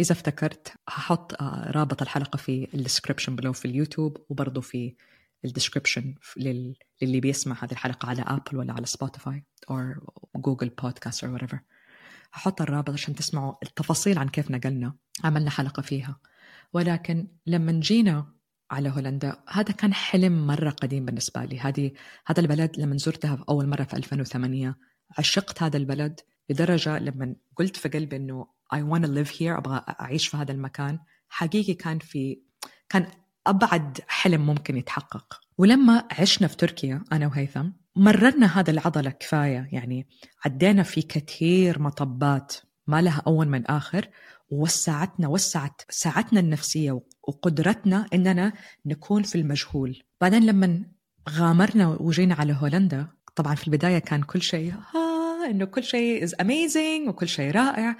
إذا 0.00 0.12
افتكرت 0.12 0.72
هحط 0.88 1.42
آه، 1.42 1.70
رابط 1.70 2.02
الحلقة 2.02 2.36
في 2.36 2.68
ال 2.74 2.79
description 2.79 3.36
below 3.36 3.52
في 3.52 3.64
اليوتيوب 3.64 4.16
وبرضه 4.28 4.60
في 4.60 4.94
ال 5.44 5.50
description 5.50 6.14
للي 7.02 7.20
بيسمع 7.20 7.64
هذه 7.64 7.72
الحلقة 7.72 8.08
على 8.08 8.22
أبل 8.22 8.56
ولا 8.56 8.72
على 8.72 8.86
سبوتيفاي 8.86 9.44
أو 9.70 9.94
جوجل 10.36 10.68
Podcasts 10.68 11.24
أو 11.24 11.38
whatever. 11.38 11.56
هحط 12.32 12.62
الرابط 12.62 12.90
عشان 12.90 13.14
تسمعوا 13.14 13.54
التفاصيل 13.62 14.18
عن 14.18 14.28
كيف 14.28 14.50
نقلنا 14.50 14.94
عملنا 15.24 15.50
حلقة 15.50 15.82
فيها. 15.82 16.20
ولكن 16.72 17.28
لما 17.46 17.72
جينا 17.72 18.32
على 18.70 18.88
هولندا 18.88 19.42
هذا 19.48 19.72
كان 19.72 19.94
حلم 19.94 20.46
مرة 20.46 20.70
قديم 20.70 21.04
بالنسبة 21.04 21.44
لي. 21.44 21.60
هذه 21.60 21.90
هذا 22.26 22.40
البلد 22.40 22.78
لما 22.78 22.96
زرتها 22.96 23.36
في 23.36 23.44
أول 23.48 23.66
مرة 23.66 23.84
في 23.84 23.96
2008 23.96 24.76
عشقت 25.18 25.62
هذا 25.62 25.76
البلد 25.76 26.20
لدرجة 26.50 26.98
لما 26.98 27.34
قلت 27.56 27.76
في 27.76 27.88
قلبي 27.88 28.16
إنه 28.16 28.46
I 28.74 28.78
want 28.78 29.02
to 29.04 29.08
live 29.08 29.38
here 29.38 29.42
أبغى 29.42 29.84
أعيش 30.00 30.28
في 30.28 30.36
هذا 30.36 30.52
المكان 30.52 30.98
حقيقي 31.28 31.74
كان 31.74 31.98
في 31.98 32.40
كان 32.88 33.10
أبعد 33.46 34.00
حلم 34.08 34.46
ممكن 34.46 34.76
يتحقق. 34.76 35.40
ولما 35.58 36.08
عشنا 36.18 36.48
في 36.48 36.56
تركيا 36.56 37.04
أنا 37.12 37.26
وهيثم 37.26 37.68
مررنا 37.96 38.60
هذا 38.60 38.70
العضلة 38.70 39.10
كفاية. 39.10 39.68
يعني 39.72 40.06
عدينا 40.44 40.82
في 40.82 41.02
كثير 41.02 41.82
مطبات 41.82 42.52
ما 42.86 43.02
لها 43.02 43.22
أول 43.26 43.48
من 43.48 43.66
آخر 43.66 44.08
ووسعتنا 44.50 45.28
وسعت 45.28 45.82
ساعتنا 45.90 46.40
النفسية 46.40 47.00
وقدرتنا 47.22 48.06
إننا 48.14 48.52
نكون 48.86 49.22
في 49.22 49.34
المجهول. 49.34 50.02
بعدين 50.20 50.46
لما 50.46 50.84
غامرنا 51.30 51.88
وجينا 51.88 52.34
على 52.34 52.56
هولندا 52.60 53.08
طبعا 53.36 53.54
في 53.54 53.66
البداية 53.66 53.98
كان 53.98 54.22
كل 54.22 54.42
شيء 54.42 54.72
ها 54.72 55.50
إنه 55.50 55.64
كل 55.64 55.84
شيء 55.84 56.24
is 56.24 56.34
amazing 56.40 57.08
وكل 57.08 57.28
شيء 57.28 57.50
رائع. 57.50 57.96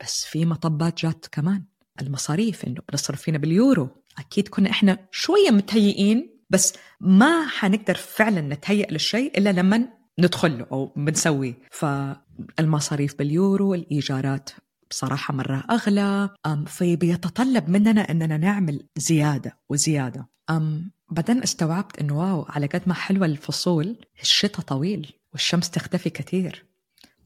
بس 0.00 0.24
في 0.24 0.46
مطبات 0.46 1.00
جات 1.02 1.26
كمان 1.32 1.64
المصاريف 2.00 2.64
إنه 2.64 2.80
بنصرف 2.88 3.22
فينا 3.22 3.38
باليورو. 3.38 3.88
أكيد 4.18 4.48
كنا 4.48 4.70
إحنا 4.70 4.98
شوية 5.10 5.50
متهيئين 5.50 6.33
بس 6.54 6.72
ما 7.00 7.46
حنقدر 7.48 7.94
فعلا 7.94 8.40
نتهيأ 8.40 8.86
للشيء 8.90 9.38
إلا 9.38 9.52
لما 9.52 9.88
ندخل 10.18 10.58
له 10.58 10.66
أو 10.72 10.92
بنسويه. 10.96 11.54
فالمصاريف 11.70 13.18
باليورو 13.18 13.74
الإيجارات 13.74 14.50
بصراحة 14.90 15.34
مرة 15.34 15.64
أغلى. 15.70 16.30
فبيتطلب 16.66 17.68
مننا 17.68 18.10
أننا 18.10 18.36
نعمل 18.36 18.86
زيادة 18.96 19.58
وزيادة. 19.68 20.28
أم 20.50 20.90
بعدين 21.10 21.42
استوعبت 21.42 21.98
أنه 21.98 22.18
wow 22.18 22.46
على 22.48 22.66
قد 22.66 22.82
ما 22.86 22.94
حلوة 22.94 23.26
الفصول 23.26 23.96
الشتاء 24.22 24.60
طويل 24.60 25.12
والشمس 25.32 25.70
تختفي 25.70 26.10
كثير. 26.10 26.64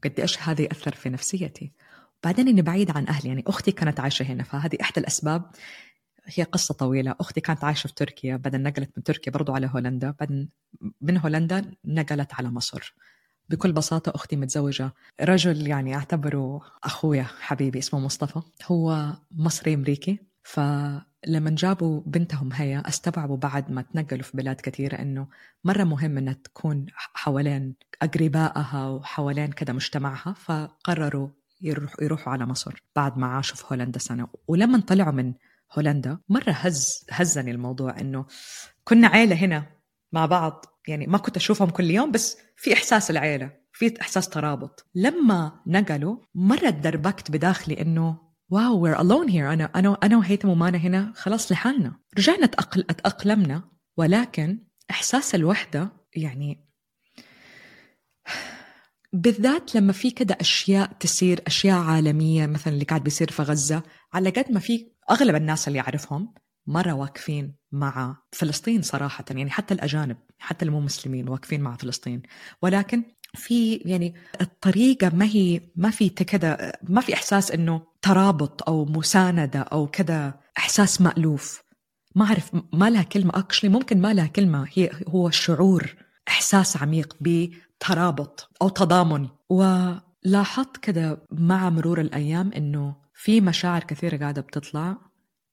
قد 0.04 0.20
إيش 0.20 0.42
هذا 0.42 0.62
يأثر 0.62 0.94
في 0.94 1.08
نفسيتي. 1.08 1.72
بعدين 2.24 2.48
إني 2.48 2.62
بعيد 2.62 2.90
عن 2.90 3.08
أهلي 3.08 3.28
يعني 3.28 3.44
أختي 3.46 3.72
كانت 3.72 4.00
عايشة 4.00 4.22
هنا 4.22 4.42
فهذه 4.42 4.78
إحدى 4.80 5.00
الأسباب 5.00 5.42
هي 6.28 6.44
قصة 6.44 6.74
طويلة. 6.74 7.14
أختي 7.20 7.40
كانت 7.40 7.64
عايشة 7.64 7.88
في 7.88 7.94
تركيا 7.94 8.36
بعدين 8.36 8.62
نقلت 8.62 8.90
من 8.96 9.02
تركيا 9.02 9.32
برضو 9.32 9.52
على 9.52 9.70
هولندا. 9.74 10.14
بعدين 10.20 10.48
من 11.00 11.18
هولندا 11.18 11.72
نقلت 11.84 12.34
على 12.34 12.50
مصر. 12.50 12.94
بكل 13.48 13.72
بساطة 13.72 14.12
أختي 14.14 14.36
متزوجة. 14.36 14.92
رجل 15.20 15.66
يعني 15.66 15.94
أعتبره 15.94 16.60
أخويا 16.84 17.22
حبيبي 17.22 17.78
اسمه 17.78 18.00
مصطفى. 18.00 18.42
هو 18.66 19.12
مصري 19.30 19.74
أمريكي. 19.74 20.18
فلما 20.42 21.50
جابوا 21.50 22.02
بنتهم 22.06 22.52
هي 22.52 22.82
استوعبوا 22.86 23.36
بعد 23.36 23.70
ما 23.70 23.82
تنقلوا 23.82 24.22
في 24.22 24.36
بلاد 24.36 24.60
كثيرة 24.60 24.96
إنه 24.96 25.28
مرة 25.64 25.84
مهم 25.84 26.18
إنها 26.18 26.32
تكون 26.32 26.86
حوالين 26.94 27.74
أقربائها 28.02 28.88
وحوالين 28.88 29.52
كذا 29.52 29.72
مجتمعها. 29.72 30.32
فقرروا 30.32 31.28
يروحوا 31.60 32.04
يروحوا 32.04 32.32
على 32.32 32.46
مصر 32.46 32.82
بعد 32.96 33.18
ما 33.18 33.26
عاشوا 33.26 33.56
في 33.56 33.64
هولندا 33.72 33.98
سنة. 33.98 34.28
ولما 34.48 34.80
طلعوا 34.80 35.12
من 35.12 35.34
هولندا. 35.72 36.18
مرة 36.28 36.50
هز 36.50 37.06
هزني 37.10 37.50
الموضوع 37.50 38.00
إنه 38.00 38.26
كنا 38.84 39.08
عيلة 39.08 39.36
هنا 39.36 39.66
مع 40.12 40.26
بعض. 40.26 40.64
يعني 40.88 41.06
ما 41.06 41.18
كنت 41.18 41.36
أشوفهم 41.36 41.70
كل 41.70 41.84
يوم 41.90 42.10
بس 42.10 42.38
في 42.56 42.72
إحساس 42.72 43.10
العيلة 43.10 43.52
في 43.72 44.00
إحساس 44.00 44.28
ترابط. 44.28 44.86
لما 44.94 45.60
نقلوا 45.66 46.16
مرة 46.34 46.70
تدربكت 46.70 47.30
بداخلي 47.30 47.80
إنه 47.80 48.18
واو 48.50 48.80
وير 48.80 48.96
alone 48.96 49.30
هير 49.30 49.52
أنا 49.52 49.64
أنا 49.76 49.98
أنا 50.02 50.16
وهيثم 50.16 50.48
ومانا 50.48 50.78
هنا. 50.78 51.12
خلاص 51.16 51.52
لحالنا. 51.52 52.00
رجعنا 52.18 52.46
تأقل 52.46 52.80
أتأقلمنا 52.90 53.62
ولكن 53.96 54.58
إحساس 54.90 55.34
الوحدة 55.34 55.92
يعني 56.16 56.68
بالذات 59.12 59.74
لما 59.74 59.92
في 59.92 60.10
كده 60.10 60.36
أشياء 60.40 60.92
تصير 60.92 61.40
أشياء 61.46 61.78
عالمية 61.78 62.46
مثلا 62.46 62.74
اللي 62.74 62.84
قاعد 62.84 63.04
بيصير 63.04 63.30
في 63.30 63.42
غزة 63.42 63.82
على 64.12 64.30
قد 64.30 64.52
ما 64.52 64.60
في 64.60 64.92
أغلب 65.10 65.34
الناس 65.34 65.68
اللي 65.68 65.80
أعرفهم 65.80 66.34
مرة 66.66 66.92
واقفين 66.92 67.54
مع 67.72 68.16
فلسطين 68.32 68.82
صراحة 68.82 69.24
يعني 69.30 69.50
حتى 69.50 69.74
الأجانب 69.74 70.16
حتى 70.38 70.64
المو 70.64 70.80
مسلمين 70.80 71.28
واقفين 71.28 71.60
مع 71.60 71.76
فلسطين. 71.76 72.22
ولكن 72.62 73.02
في 73.34 73.74
يعني 73.74 74.14
الطريقة 74.40 75.10
ما 75.14 75.24
هي 75.24 75.60
ما 75.76 75.90
في 75.90 76.08
كذا 76.08 76.72
ما 76.82 77.00
في 77.00 77.14
إحساس 77.14 77.50
إنه 77.50 77.82
ترابط 78.02 78.68
أو 78.68 78.84
مساندة 78.84 79.60
أو 79.60 79.86
كذا 79.86 80.40
إحساس 80.58 81.00
مألوف. 81.00 81.62
ما 82.14 82.24
أعرف 82.24 82.50
ما 82.72 82.90
لها 82.90 83.02
كلمة 83.02 83.32
أكشلي 83.34 83.70
ممكن 83.70 84.00
ما 84.00 84.14
لها 84.14 84.26
كلمة 84.26 84.68
هي 84.74 84.90
هو 85.08 85.30
شعور. 85.30 85.94
إحساس 86.28 86.76
عميق 86.82 87.16
بترابط 87.20 88.50
أو 88.62 88.68
تضامن. 88.68 89.28
ولاحظت 89.48 90.76
كذا 90.76 91.18
مع 91.32 91.70
مرور 91.70 92.00
الأيام 92.00 92.52
إنه 92.52 92.96
في 93.14 93.40
مشاعر 93.40 93.84
كثيرة 93.84 94.16
قاعدة 94.16 94.42
بتطلع. 94.42 94.96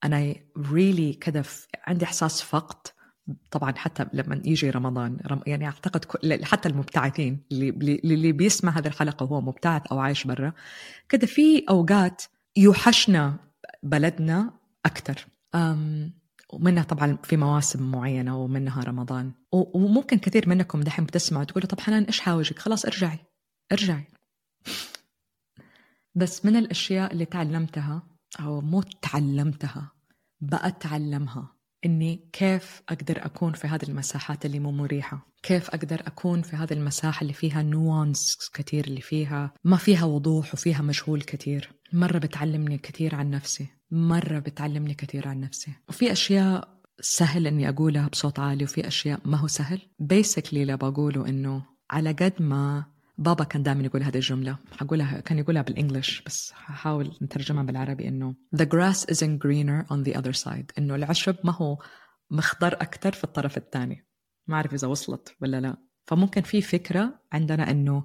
أنا 0.04 0.36
ريلي 0.72 1.14
really 1.14 1.18
كذا 1.18 1.44
عندي 1.88 2.06
إحساس 2.06 2.42
فقد. 2.42 2.88
طبعا 3.52 3.74
حتى 3.76 4.06
لما 4.14 4.42
يجي 4.46 4.70
رمضان 4.70 5.18
يعني 5.48 5.66
أعتقد 5.66 6.06
حتى 6.44 6.70
المبتعثين 6.70 7.44
اللي 7.52 7.70
اللي 8.04 8.32
بيسمع 8.32 8.78
هذه 8.78 8.88
الحلقة 8.88 9.24
وهو 9.24 9.42
مبتعث 9.42 9.82
أو 9.92 10.00
عايش 10.00 10.24
برا 10.24 10.54
كده 11.10 11.28
في 11.28 11.66
أوقات 11.70 12.24
يوحشنا 12.58 13.36
بلدنا 13.84 14.54
أكثر 14.86 15.28
ومنها 16.54 16.84
طبعا 16.84 17.18
في 17.24 17.38
مواسم 17.38 17.92
معينة 17.92 18.38
ومنها 18.38 18.84
رمضان. 18.84 19.32
وممكن 19.52 20.18
كثير 20.18 20.50
منكم 20.50 20.82
دحين 20.82 21.06
بتسمعوا 21.06 21.44
تقولوا 21.44 21.68
طب 21.68 21.80
حنان 21.80 22.04
إيش 22.04 22.20
حاوجك؟ 22.20 22.60
خلاص 22.60 22.86
ارجعي 22.86 23.20
ارجعي. 23.72 24.04
بس 26.16 26.46
من 26.46 26.56
الأشياء 26.56 27.14
اللي 27.14 27.26
تعلمتها 27.26 28.04
أو 28.40 28.62
مو 28.62 28.82
تعلمتها 28.82 29.92
بأتعلمها 30.42 31.56
إني 31.86 32.30
كيف 32.34 32.82
أقدر 32.90 33.26
أكون 33.26 33.54
في 33.54 33.68
هذه 33.68 33.84
المساحات 33.84 34.46
اللي 34.46 34.60
مو 34.60 34.72
مريحة؟ 34.72 35.28
كيف 35.44 35.70
أقدر 35.70 36.02
أكون 36.08 36.42
في 36.42 36.56
هذه 36.56 36.74
المساحة 36.74 37.22
اللي 37.22 37.34
فيها 37.34 37.62
نوانس 37.62 38.50
كثير 38.54 38.86
اللي 38.86 39.02
فيها 39.02 39.54
ما 39.64 39.78
فيها 39.78 40.06
وضوح 40.06 40.54
وفيها 40.54 40.82
مجهول 40.82 41.22
كثير؟ 41.22 41.72
مرة 41.94 42.18
بتعلمني 42.18 42.78
كثير 42.78 43.16
عن 43.16 43.30
نفسي. 43.30 43.68
مرة 43.92 44.40
بتعلمني 44.40 44.94
كثير 44.94 45.28
عن 45.28 45.40
نفسي. 45.40 45.72
وفي 45.90 46.12
أشياء 46.12 46.76
سهل 47.00 47.48
إني 47.48 47.70
أقولها 47.70 48.08
بصوت 48.08 48.40
عالي 48.40 48.64
وفي 48.64 48.88
أشياء 48.88 49.20
ما 49.26 49.38
هو 49.38 49.48
سهل. 49.48 49.82
بيسكلي 50.00 50.62
اللي 50.62 50.78
بقوله 50.78 51.30
إنه 51.30 51.64
على 51.92 52.12
قد 52.12 52.34
ما 52.40 52.86
بابا 53.18 53.44
كان 53.44 53.64
دائما 53.64 53.84
يقول 53.84 54.04
هذه 54.04 54.16
الجملة. 54.16 54.58
حقولها 54.72 55.20
كان 55.20 55.40
يقولها 55.40 55.62
بالإنجلش 55.62 56.22
بس 56.26 56.54
هحاول 56.56 57.18
نترجمها 57.22 57.64
بالعربي 57.64 58.08
إنه 58.08 58.36
the 58.56 58.66
grass 58.66 59.00
isn't 59.00 59.40
greener 59.46 59.86
on 59.92 60.10
the 60.10 60.18
other 60.18 60.44
side. 60.44 60.66
إنه 60.78 60.96
العشب 60.96 61.36
ما 61.44 61.54
هو 61.54 61.78
مخضر 62.32 62.74
أكثر 62.74 63.12
في 63.12 63.24
الطرف 63.24 63.58
الثاني. 63.58 64.06
ما 64.48 64.56
أعرف 64.56 64.74
إذا 64.74 64.88
وصلت 64.88 65.36
ولا 65.42 65.62
لا. 65.62 65.78
فممكن 66.06 66.42
في 66.42 66.62
فكرة 66.62 67.20
عندنا 67.34 67.72
إنه 67.72 68.04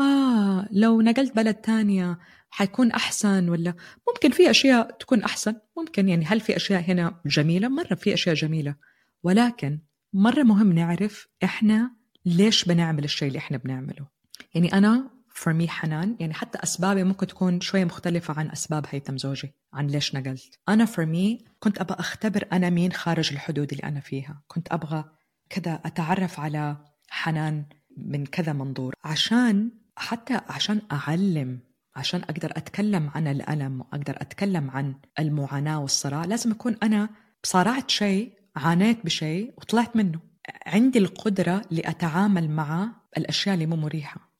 آه 0.00 0.68
لو 0.72 1.00
نقلت 1.00 1.36
بلد 1.36 1.54
تانية 1.54 2.18
حيكون 2.50 2.90
أحسن 2.92 3.48
ولا 3.48 3.74
ممكن 4.08 4.30
في 4.30 4.50
أشياء 4.50 4.90
تكون 4.90 5.22
أحسن؟ 5.22 5.56
ممكن 5.76 6.08
يعني 6.08 6.24
هل 6.24 6.40
في 6.40 6.56
أشياء 6.56 6.80
هنا 6.90 7.20
جميلة؟ 7.26 7.68
مرة 7.68 7.94
في 7.94 8.14
أشياء 8.14 8.34
جميلة 8.34 8.74
ولكن 9.22 9.78
مرة 10.12 10.42
مهم 10.42 10.72
نعرف 10.72 11.28
إحنا 11.44 11.90
ليش 12.24 12.64
بنعمل 12.64 13.04
الشيء 13.04 13.28
اللي 13.28 13.38
إحنا 13.38 13.56
بنعمله. 13.56 14.06
يعني 14.54 14.72
أنا 14.72 15.10
for 15.34 15.52
me 15.52 15.68
حنان 15.68 16.16
يعني 16.20 16.34
حتى 16.34 16.58
أسبابي 16.62 17.04
ممكن 17.04 17.26
تكون 17.26 17.60
شوية 17.60 17.84
مختلفة 17.84 18.34
عن 18.38 18.50
أسباب 18.50 18.86
هيثم 18.90 19.16
زوجي 19.16 19.54
عن 19.72 19.86
ليش 19.86 20.14
نقلت. 20.14 20.58
أنا 20.68 20.86
for 20.86 21.06
me 21.14 21.44
كنت 21.60 21.78
أبغى 21.80 21.96
أختبر 21.98 22.44
أنا 22.52 22.70
مين 22.70 22.92
خارج 22.92 23.32
الحدود 23.32 23.72
اللي 23.72 23.82
أنا 23.84 24.00
فيها. 24.00 24.42
كنت 24.48 24.72
أبغى 24.72 25.04
كذا 25.50 25.80
أتعرف 25.84 26.40
على 26.40 26.76
حنان 27.08 27.64
من 27.96 28.26
كذا 28.26 28.52
منظور 28.52 28.94
عشان 29.04 29.70
حتى 29.96 30.40
عشان 30.48 30.82
أعلم 30.92 31.58
عشان 31.98 32.22
أقدر 32.22 32.50
أتكلم 32.56 33.10
عن 33.14 33.28
الألم 33.28 33.80
وأقدر 33.80 34.16
أتكلم 34.20 34.70
عن 34.70 34.94
المعاناة 35.18 35.80
والصراع 35.80 36.24
لازم 36.24 36.50
أكون 36.50 36.76
أنا 36.82 37.08
صارعت 37.42 37.90
شيء 37.90 38.32
عانيت 38.56 39.04
بشيء 39.04 39.54
وطلعت 39.56 39.96
منه. 39.96 40.20
عندي 40.66 40.98
القدرة 40.98 41.62
لأتعامل 41.70 42.50
مع 42.50 42.92
الأشياء 43.16 43.54
اللي 43.54 43.66
مو 43.66 43.76
مريحة. 43.76 44.32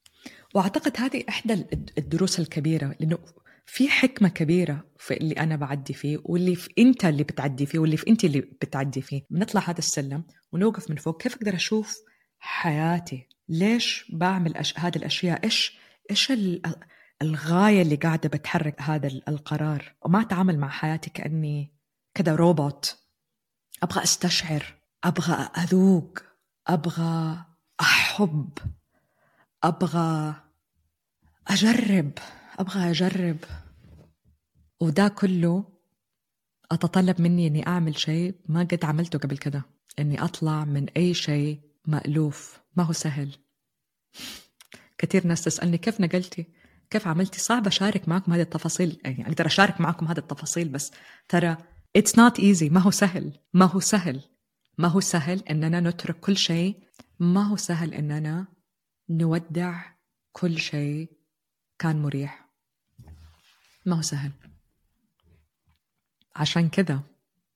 وأعتقد 0.55 0.93
هذه 0.97 1.25
إحدى 1.29 1.67
الدروس 1.99 2.41
الكبيرة 2.41 2.97
لأنه 3.01 3.19
في 3.67 3.89
حكمة 3.89 4.29
كبيرة 4.29 4.85
في 4.99 5.15
اللي 5.17 5.35
أنا 5.35 5.57
بعدي 5.57 5.95
فيه 5.95 6.19
واللي 6.25 6.55
في 6.55 6.69
أنت 6.79 7.05
اللي 7.05 7.23
بتعدي 7.23 7.67
فيه 7.67 7.79
واللي 7.79 7.97
في 7.97 8.11
أنت 8.11 8.25
اللي 8.25 8.41
بتعدي 8.41 9.03
فيه. 9.03 9.27
بنطلع 9.31 9.61
هذا 9.61 9.79
السلم 9.79 10.25
ونوقف 10.53 10.91
من 10.91 10.97
فوق. 10.97 11.23
كيف 11.23 11.35
أقدر 11.35 11.55
أشوف 11.55 11.97
حياتي؟ 12.39 13.29
ليش 13.49 14.11
بعمل 14.13 14.57
أش... 14.57 14.79
هذه 14.79 14.97
الأشياء؟ 14.97 15.45
إيش 15.45 15.79
إيش 16.11 16.33
الغاية 17.23 17.83
اللي 17.83 17.97
قاعدة 17.97 18.29
بتحرك 18.29 18.83
هذا 18.83 19.07
القرار 19.07 19.95
وما 20.03 20.21
أتعامل 20.21 20.59
مع 20.59 20.69
حياتي 20.69 21.11
كأني 21.11 21.73
كذا 22.15 22.35
روبوت 22.35 22.99
أبغى 23.83 24.03
أستشعر 24.03 24.75
أبغى 25.05 25.35
أذوق 25.35 26.19
أبغى 26.67 27.45
أحب 27.81 28.59
أبغى 29.63 30.35
أجرب 31.49 32.13
أبغى 32.59 32.91
أجرب. 32.91 33.37
وده 34.81 35.09
كله 35.09 35.65
أتطلب 36.73 37.21
مني 37.21 37.47
إني 37.47 37.67
أعمل 37.67 37.99
شيء 37.99 38.35
ما 38.49 38.61
قد 38.61 38.85
عملته 38.85 39.19
قبل 39.19 39.39
كده. 39.39 39.63
إني 39.99 40.25
أطلع 40.25 40.65
من 40.65 40.89
أي 40.89 41.15
شيء 41.15 41.61
مألوف 41.87 42.61
ما 42.77 42.83
هو 42.85 42.93
سهل. 42.93 43.37
كثير 44.99 45.27
ناس 45.27 45.45
تسألني 45.45 45.79
كيف 45.79 46.01
نقلتي؟ 46.01 46.47
كيف 46.91 47.09
عملتي 47.09 47.41
صعب 47.41 47.67
أشارك 47.67 48.09
معكم 48.09 48.33
هذه 48.33 48.41
التفاصيل. 48.41 49.01
يعني 49.05 49.27
أقدر 49.27 49.47
أشارك 49.47 49.81
معكم 49.81 50.07
هذه 50.07 50.19
التفاصيل 50.19 50.69
بس 50.69 50.93
ترى 51.29 51.57
it's 51.99 52.13
not 52.13 52.41
easy. 52.41 52.73
ما 52.73 52.81
هو 52.81 52.91
سهل. 52.91 53.39
ما 53.55 53.65
هو 53.65 53.81
سهل. 53.81 54.23
ما 54.79 54.89
هو 54.89 55.01
سهل 55.01 55.43
إننا 55.51 55.81
نترك 55.81 56.21
كل 56.21 56.37
شيء. 56.37 56.83
ما 57.21 57.43
هو 57.43 57.57
سهل 57.57 57.95
إننا 57.95 58.47
نودع 59.11 59.83
كل 60.33 60.59
شيء 60.59 61.13
كان 61.79 62.03
مريح. 62.03 62.49
ما 63.87 63.97
هو 63.97 64.03
سهل. 64.03 64.33
عشان 66.37 66.69
كذا 66.69 67.01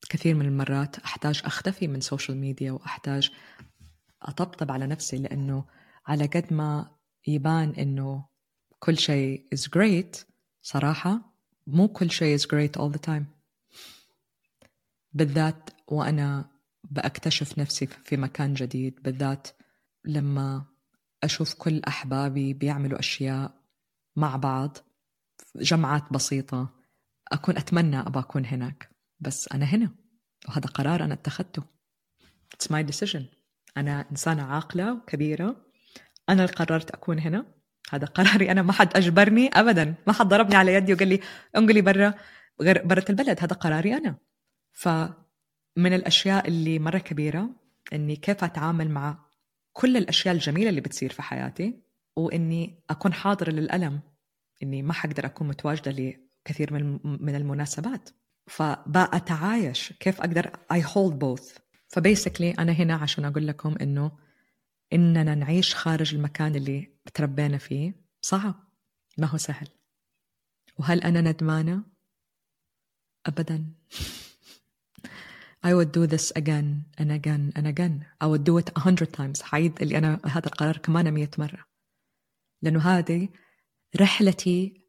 كثير 0.08 0.34
من 0.34 0.46
المرات 0.46 0.98
أحتاج 0.98 1.42
أختفي 1.44 1.88
من 1.88 2.00
social 2.00 2.38
media 2.38 2.72
وأحتاج 2.72 3.30
أطبطب 4.22 4.70
على 4.70 4.86
نفسي 4.86 5.16
لأنه 5.16 5.64
على 6.06 6.26
قد 6.26 6.52
ما 6.52 6.90
يبان 7.26 7.70
إنه 7.70 8.24
كل 8.84 8.98
شيء 8.98 9.46
is 9.54 9.58
great 9.58 10.24
صراحة 10.62 11.20
مو 11.66 11.88
كل 11.88 12.10
شيء 12.10 12.38
is 12.38 12.42
great 12.42 12.80
all 12.80 12.92
the 12.92 13.00
time. 13.10 13.24
بالذات 15.12 15.70
وأنا 15.88 16.50
بأكتشف 16.84 17.58
نفسي 17.58 17.86
في 17.86 18.16
مكان 18.16 18.54
جديد. 18.54 19.02
بالذات 19.02 19.48
لما 20.04 20.64
أشوف 21.24 21.54
كل 21.54 21.82
أحبابي 21.88 22.52
بيعملوا 22.52 22.98
أشياء 22.98 23.54
مع 24.16 24.36
بعض 24.36 24.78
جمعات 25.56 26.12
بسيطة 26.12 26.68
أكون 27.32 27.56
أتمنى 27.56 28.00
أبى 28.00 28.18
أكون 28.18 28.46
هناك. 28.46 28.90
بس 29.20 29.48
أنا 29.52 29.64
هنا 29.64 29.90
وهذا 30.48 30.66
قرار 30.66 31.04
أنا 31.04 31.14
اتخذته. 31.14 31.62
It's 32.54 32.66
my 32.66 32.82
decision. 32.92 33.22
أنا 33.76 34.10
إنسانة 34.10 34.42
عاقلة 34.42 34.92
وكبيرة. 34.92 35.66
أنا 36.28 36.44
اللي 36.44 36.54
قررت 36.54 36.90
أكون 36.90 37.18
هنا. 37.18 37.61
هذا 37.94 38.06
قراري 38.06 38.50
أنا 38.50 38.62
ما 38.62 38.72
حد 38.72 38.96
أجبرني 38.96 39.48
أبدا. 39.48 39.94
ما 40.06 40.12
حد 40.12 40.28
ضربني 40.28 40.54
على 40.54 40.74
يدي 40.74 40.94
وقال 40.94 41.08
لي 41.08 41.20
انقلي 41.56 41.80
برا 41.80 42.14
غير 42.60 42.86
برا 42.86 43.04
البلد. 43.10 43.38
هذا 43.40 43.56
قراري 43.56 43.96
أنا. 43.96 44.16
فمن 44.72 45.92
الأشياء 45.92 46.48
اللي 46.48 46.78
مرة 46.78 46.98
كبيرة 46.98 47.50
إني 47.92 48.16
كيف 48.16 48.44
أتعامل 48.44 48.90
مع 48.90 49.18
كل 49.72 49.96
الأشياء 49.96 50.34
الجميلة 50.34 50.70
اللي 50.70 50.80
بتصير 50.80 51.12
في 51.12 51.22
حياتي 51.22 51.82
وإني 52.16 52.82
أكون 52.90 53.12
حاضرة 53.12 53.50
للألم 53.50 54.00
إني 54.62 54.82
ما 54.82 54.92
حقدر 54.92 55.26
أكون 55.26 55.48
متواجدة 55.48 55.90
لكثير 55.90 56.72
من 56.72 56.98
من 57.04 57.34
المناسبات. 57.34 58.10
فبأتعايش 58.46 59.92
كيف 59.92 60.20
أقدر 60.20 60.50
I 60.72 60.80
hold 60.80 61.14
both. 61.24 61.60
فبيسكلي 61.88 62.50
أنا 62.50 62.72
هنا 62.72 62.94
عشان 62.94 63.24
أقول 63.24 63.46
لكم 63.46 63.74
إنه 63.80 64.12
إننا 64.92 65.34
نعيش 65.34 65.74
خارج 65.74 66.14
المكان 66.14 66.54
اللي 66.54 66.88
تربينا 67.14 67.58
فيه. 67.58 67.94
صعب. 68.22 68.54
ما 69.18 69.26
هو 69.26 69.38
سهل. 69.38 69.68
وهل 70.78 71.00
أنا 71.00 71.20
ندمانة؟ 71.20 71.82
أبدا. 73.26 73.64
I 75.66 75.74
would 75.74 75.92
do 75.92 76.06
this 76.06 76.32
again 76.32 76.84
and 76.98 77.10
again 77.10 77.52
and 77.56 77.66
again. 77.66 78.04
I 78.20 78.26
would 78.26 78.44
do 78.44 78.58
it 78.58 78.70
a 78.76 78.80
hundred 78.80 79.12
times. 79.12 79.42
حعيد 79.42 79.82
اللي 79.82 79.98
أنا 79.98 80.20
هذا 80.26 80.46
القرار 80.46 80.76
كمان 80.76 81.10
مية 81.10 81.30
مرة. 81.38 81.64
لأنه 82.62 82.80
هذه 82.80 83.28
رحلتي 84.00 84.82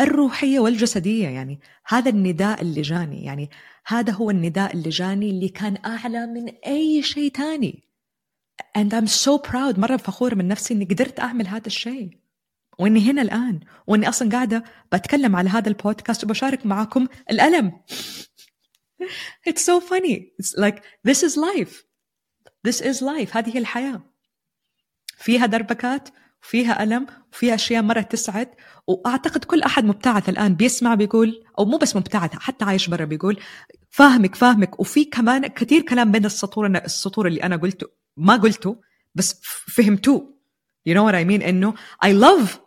الروحية 0.00 0.60
والجسدية. 0.60 1.28
يعني 1.28 1.60
هذا 1.86 2.10
النداء 2.10 2.62
اللي 2.62 2.82
جاني. 2.82 3.24
يعني 3.24 3.50
هذا 3.86 4.12
هو 4.12 4.30
النداء 4.30 4.74
اللي 4.74 4.90
جاني 4.90 5.30
اللي 5.30 5.48
كان 5.48 5.78
أعلى 5.86 6.26
من 6.26 6.48
أي 6.48 7.02
شيء 7.02 7.32
تاني. 7.32 7.87
And 8.78 8.94
I'm 8.94 9.06
so 9.06 9.38
proud. 9.38 9.78
مرة 9.78 9.96
فخورة 9.96 10.34
من 10.34 10.48
نفسي 10.48 10.74
إني 10.74 10.84
قدرت 10.84 11.20
أعمل 11.20 11.48
هذا 11.48 11.66
الشيء. 11.66 12.18
وإني 12.78 13.10
هنا 13.10 13.22
الآن. 13.22 13.60
وإني 13.86 14.08
أصلا 14.08 14.30
قاعدة 14.30 14.64
بتكلم 14.92 15.36
على 15.36 15.50
هذا 15.50 15.68
البودكاست 15.68 16.24
وبشارك 16.24 16.66
معكم 16.66 17.06
الألم. 17.30 17.72
It's 19.48 19.62
so 19.62 19.80
funny. 19.80 20.32
It's 20.40 20.54
like 20.56 20.82
this 21.08 21.22
is 21.22 21.36
life. 21.36 21.84
This 22.68 22.80
is 22.80 23.02
life. 23.02 23.36
هذه 23.36 23.58
الحياة. 23.58 24.02
فيها 25.18 25.46
دربكات 25.46 26.08
وفيها 26.42 26.82
ألم 26.82 27.06
وفيها 27.32 27.54
أشياء 27.54 27.82
مرة 27.82 28.00
تسعد. 28.00 28.48
وأعتقد 28.86 29.44
كل 29.44 29.62
أحد 29.62 29.84
مبتعث 29.84 30.28
الآن. 30.28 30.54
بيسمع 30.54 30.94
بيقول 30.94 31.44
أو 31.58 31.64
مو 31.64 31.76
بس 31.76 31.96
مبتعث 31.96 32.34
حتى 32.34 32.64
عايش 32.64 32.88
برا 32.88 33.04
بيقول 33.04 33.40
فاهمك 33.90 34.34
فاهمك. 34.34 34.80
وفي 34.80 35.04
كمان 35.04 35.46
كثير 35.46 35.82
كلام 35.82 36.12
بين 36.12 36.24
السطور 36.24 36.66
السطور 36.66 37.26
اللي 37.26 37.42
أنا 37.42 37.56
قلته. 37.56 37.86
ما 38.18 38.36
قلته 38.36 38.82
بس 39.14 39.40
فهمتوه. 39.42 40.38
You 40.88 40.92
know 40.94 41.04
what 41.04 41.14
I 41.14 41.24
mean 41.24 41.42
إنه 41.42 41.74
I 42.04 42.08
love 42.08 42.58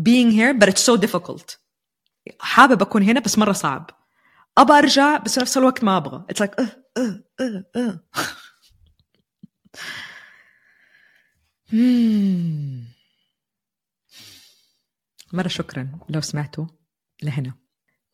being 0.00 0.30
here 0.30 0.54
but 0.54 0.68
it's 0.68 0.82
so 0.82 0.96
difficult. 0.96 1.56
حابب 2.40 2.82
أكون 2.82 3.02
هنا 3.02 3.20
بس 3.20 3.38
مرة 3.38 3.52
صعب. 3.52 3.90
أبى 4.58 4.72
أرجع 4.72 5.16
بس 5.16 5.38
نفس 5.38 5.58
الوقت 5.58 5.84
ما 5.84 5.96
أبغى. 5.96 6.24
It's 6.32 6.40
like 6.44 6.54
uh. 6.60 6.68
مرة 15.32 15.48
شكرا 15.48 15.98
لو 16.08 16.20
سمعتوا 16.20 16.66
لهنا. 17.22 17.54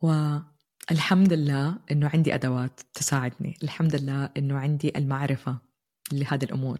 والحمد 0.00 1.32
لله 1.32 1.78
إنه 1.90 2.10
عندي 2.14 2.34
أدوات 2.34 2.80
تساعدني. 2.94 3.58
الحمد 3.62 3.96
لله 3.96 4.30
إنه 4.36 4.58
عندي 4.58 4.92
المعرفة. 4.96 5.69
لهذه 6.12 6.44
الأمور. 6.44 6.78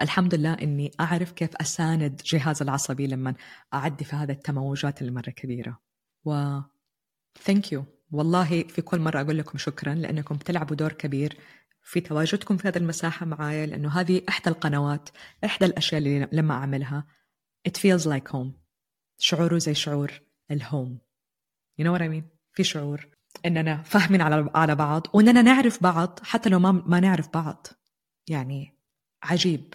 الحمد 0.00 0.34
لله 0.34 0.54
إني 0.54 0.90
أعرف 1.00 1.32
كيف 1.32 1.56
أساند 1.56 2.22
جهاز 2.24 2.62
العصبي 2.62 3.06
لما 3.06 3.34
اعدي 3.74 4.04
في 4.04 4.16
هذا 4.16 4.32
التموجات 4.32 5.00
اللي 5.00 5.12
مره 5.12 5.30
كبيرة. 5.30 5.80
و 6.24 6.60
ثانك 7.42 7.72
يو 7.72 7.84
والله 8.10 8.62
في 8.62 8.82
كل 8.82 8.98
مرة 9.00 9.20
أقول 9.20 9.38
لكم 9.38 9.58
شكرا 9.58 9.94
لأنكم 9.94 10.36
تلعبوا 10.36 10.76
دور 10.76 10.92
كبير 10.92 11.36
في 11.82 12.00
تواجدكم 12.00 12.56
في 12.56 12.68
هذه 12.68 12.76
المساحة 12.78 13.26
معايا 13.26 13.66
لأنه 13.66 14.00
هذه 14.00 14.22
إحدى 14.28 14.50
القنوات 14.50 15.08
إحدى 15.44 15.64
الأشياء 15.64 15.98
اللي 15.98 16.28
لما 16.32 16.54
أعملها. 16.54 17.06
It 17.68 17.72
feels 17.72 18.06
like 18.06 18.32
home. 18.32 18.64
شعوره 19.18 19.58
زي 19.58 19.74
شعور 19.74 20.20
الهوم 20.50 20.98
you 21.80 21.84
know 21.84 21.92
what 21.92 22.02
I 22.02 22.08
mean? 22.08 22.24
في 22.52 22.64
شعور 22.64 23.08
إننا 23.46 23.82
فاهمين 23.82 24.20
على 24.20 24.50
على 24.54 24.74
بعض 24.74 25.06
وإننا 25.12 25.42
نعرف 25.42 25.82
بعض 25.82 26.20
حتى 26.22 26.48
لو 26.48 26.58
ما 26.58 26.72
ما 26.72 27.00
نعرف 27.00 27.28
بعض. 27.34 27.66
يعني 28.28 28.72
عجيب 29.22 29.74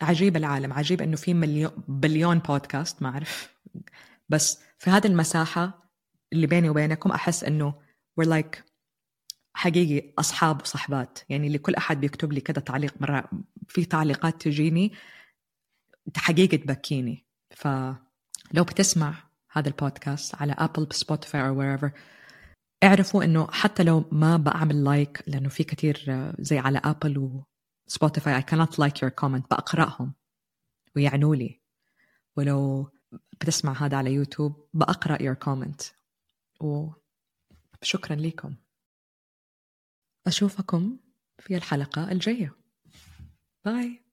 عجيب 0.00 0.36
العالم 0.36 0.72
عجيب 0.72 1.02
إنه 1.02 1.16
في 1.16 1.34
مليون 1.34 1.72
بليون 1.88 2.38
بودكاست 2.38 3.02
ما 3.02 3.08
أعرف. 3.08 3.56
بس 4.28 4.62
في 4.78 4.90
هذه 4.90 5.06
المساحة 5.06 5.92
اللي 6.32 6.46
بيني 6.46 6.68
وبينكم 6.68 7.10
أحس 7.10 7.44
إنه 7.44 7.74
we're 8.20 8.28
like 8.28 8.58
حقيقي 9.54 10.12
أصحاب 10.18 10.60
وصحبات. 10.60 11.18
يعني 11.28 11.48
لكل 11.48 11.74
أحد 11.74 12.00
بيكتب 12.00 12.32
لي 12.32 12.40
كذا 12.40 12.60
تعليق 12.60 12.94
مرة 13.00 13.30
في 13.68 13.84
تعليقات 13.84 14.42
تجيني 14.42 14.92
حقيقة 16.16 16.56
تبكيني. 16.56 17.26
ف 17.56 17.68
لو 18.52 18.64
بتسمع 18.64 19.14
هذا 19.52 19.68
البودكاست 19.68 20.34
على 20.34 20.52
ابل 20.58 20.86
سبوتيفاي 20.90 21.48
أو 21.48 21.62
wherever 21.62 21.90
اعرفوا 22.84 23.24
إنه 23.24 23.50
حتى 23.50 23.82
لو 23.82 24.04
ما 24.12 24.36
بعمل 24.36 24.84
like 24.84 25.24
لأنه 25.26 25.48
في 25.48 25.64
كثير 25.64 26.04
زي 26.38 26.58
على 26.58 26.80
ابل 26.84 27.42
وسبوتيفاي 27.92 28.40
I 28.40 28.44
cannot 28.44 28.78
like 28.78 29.02
your 29.02 29.10
comment 29.10 29.48
بقراهم 29.50 30.14
ويعنوا 30.96 31.36
لي. 31.36 31.60
ولو 32.36 32.90
بتسمع 33.40 33.72
هذا 33.72 33.96
على 33.96 34.12
يوتيوب 34.12 34.68
بقرا 34.74 35.16
your 35.16 35.36
comment. 35.36 35.92
وشكرا 36.60 38.16
لكم. 38.16 38.56
أشوفكم 40.26 40.98
في 41.38 41.56
الحلقة 41.56 42.12
الجاية. 42.12 42.56
باي 43.64 44.04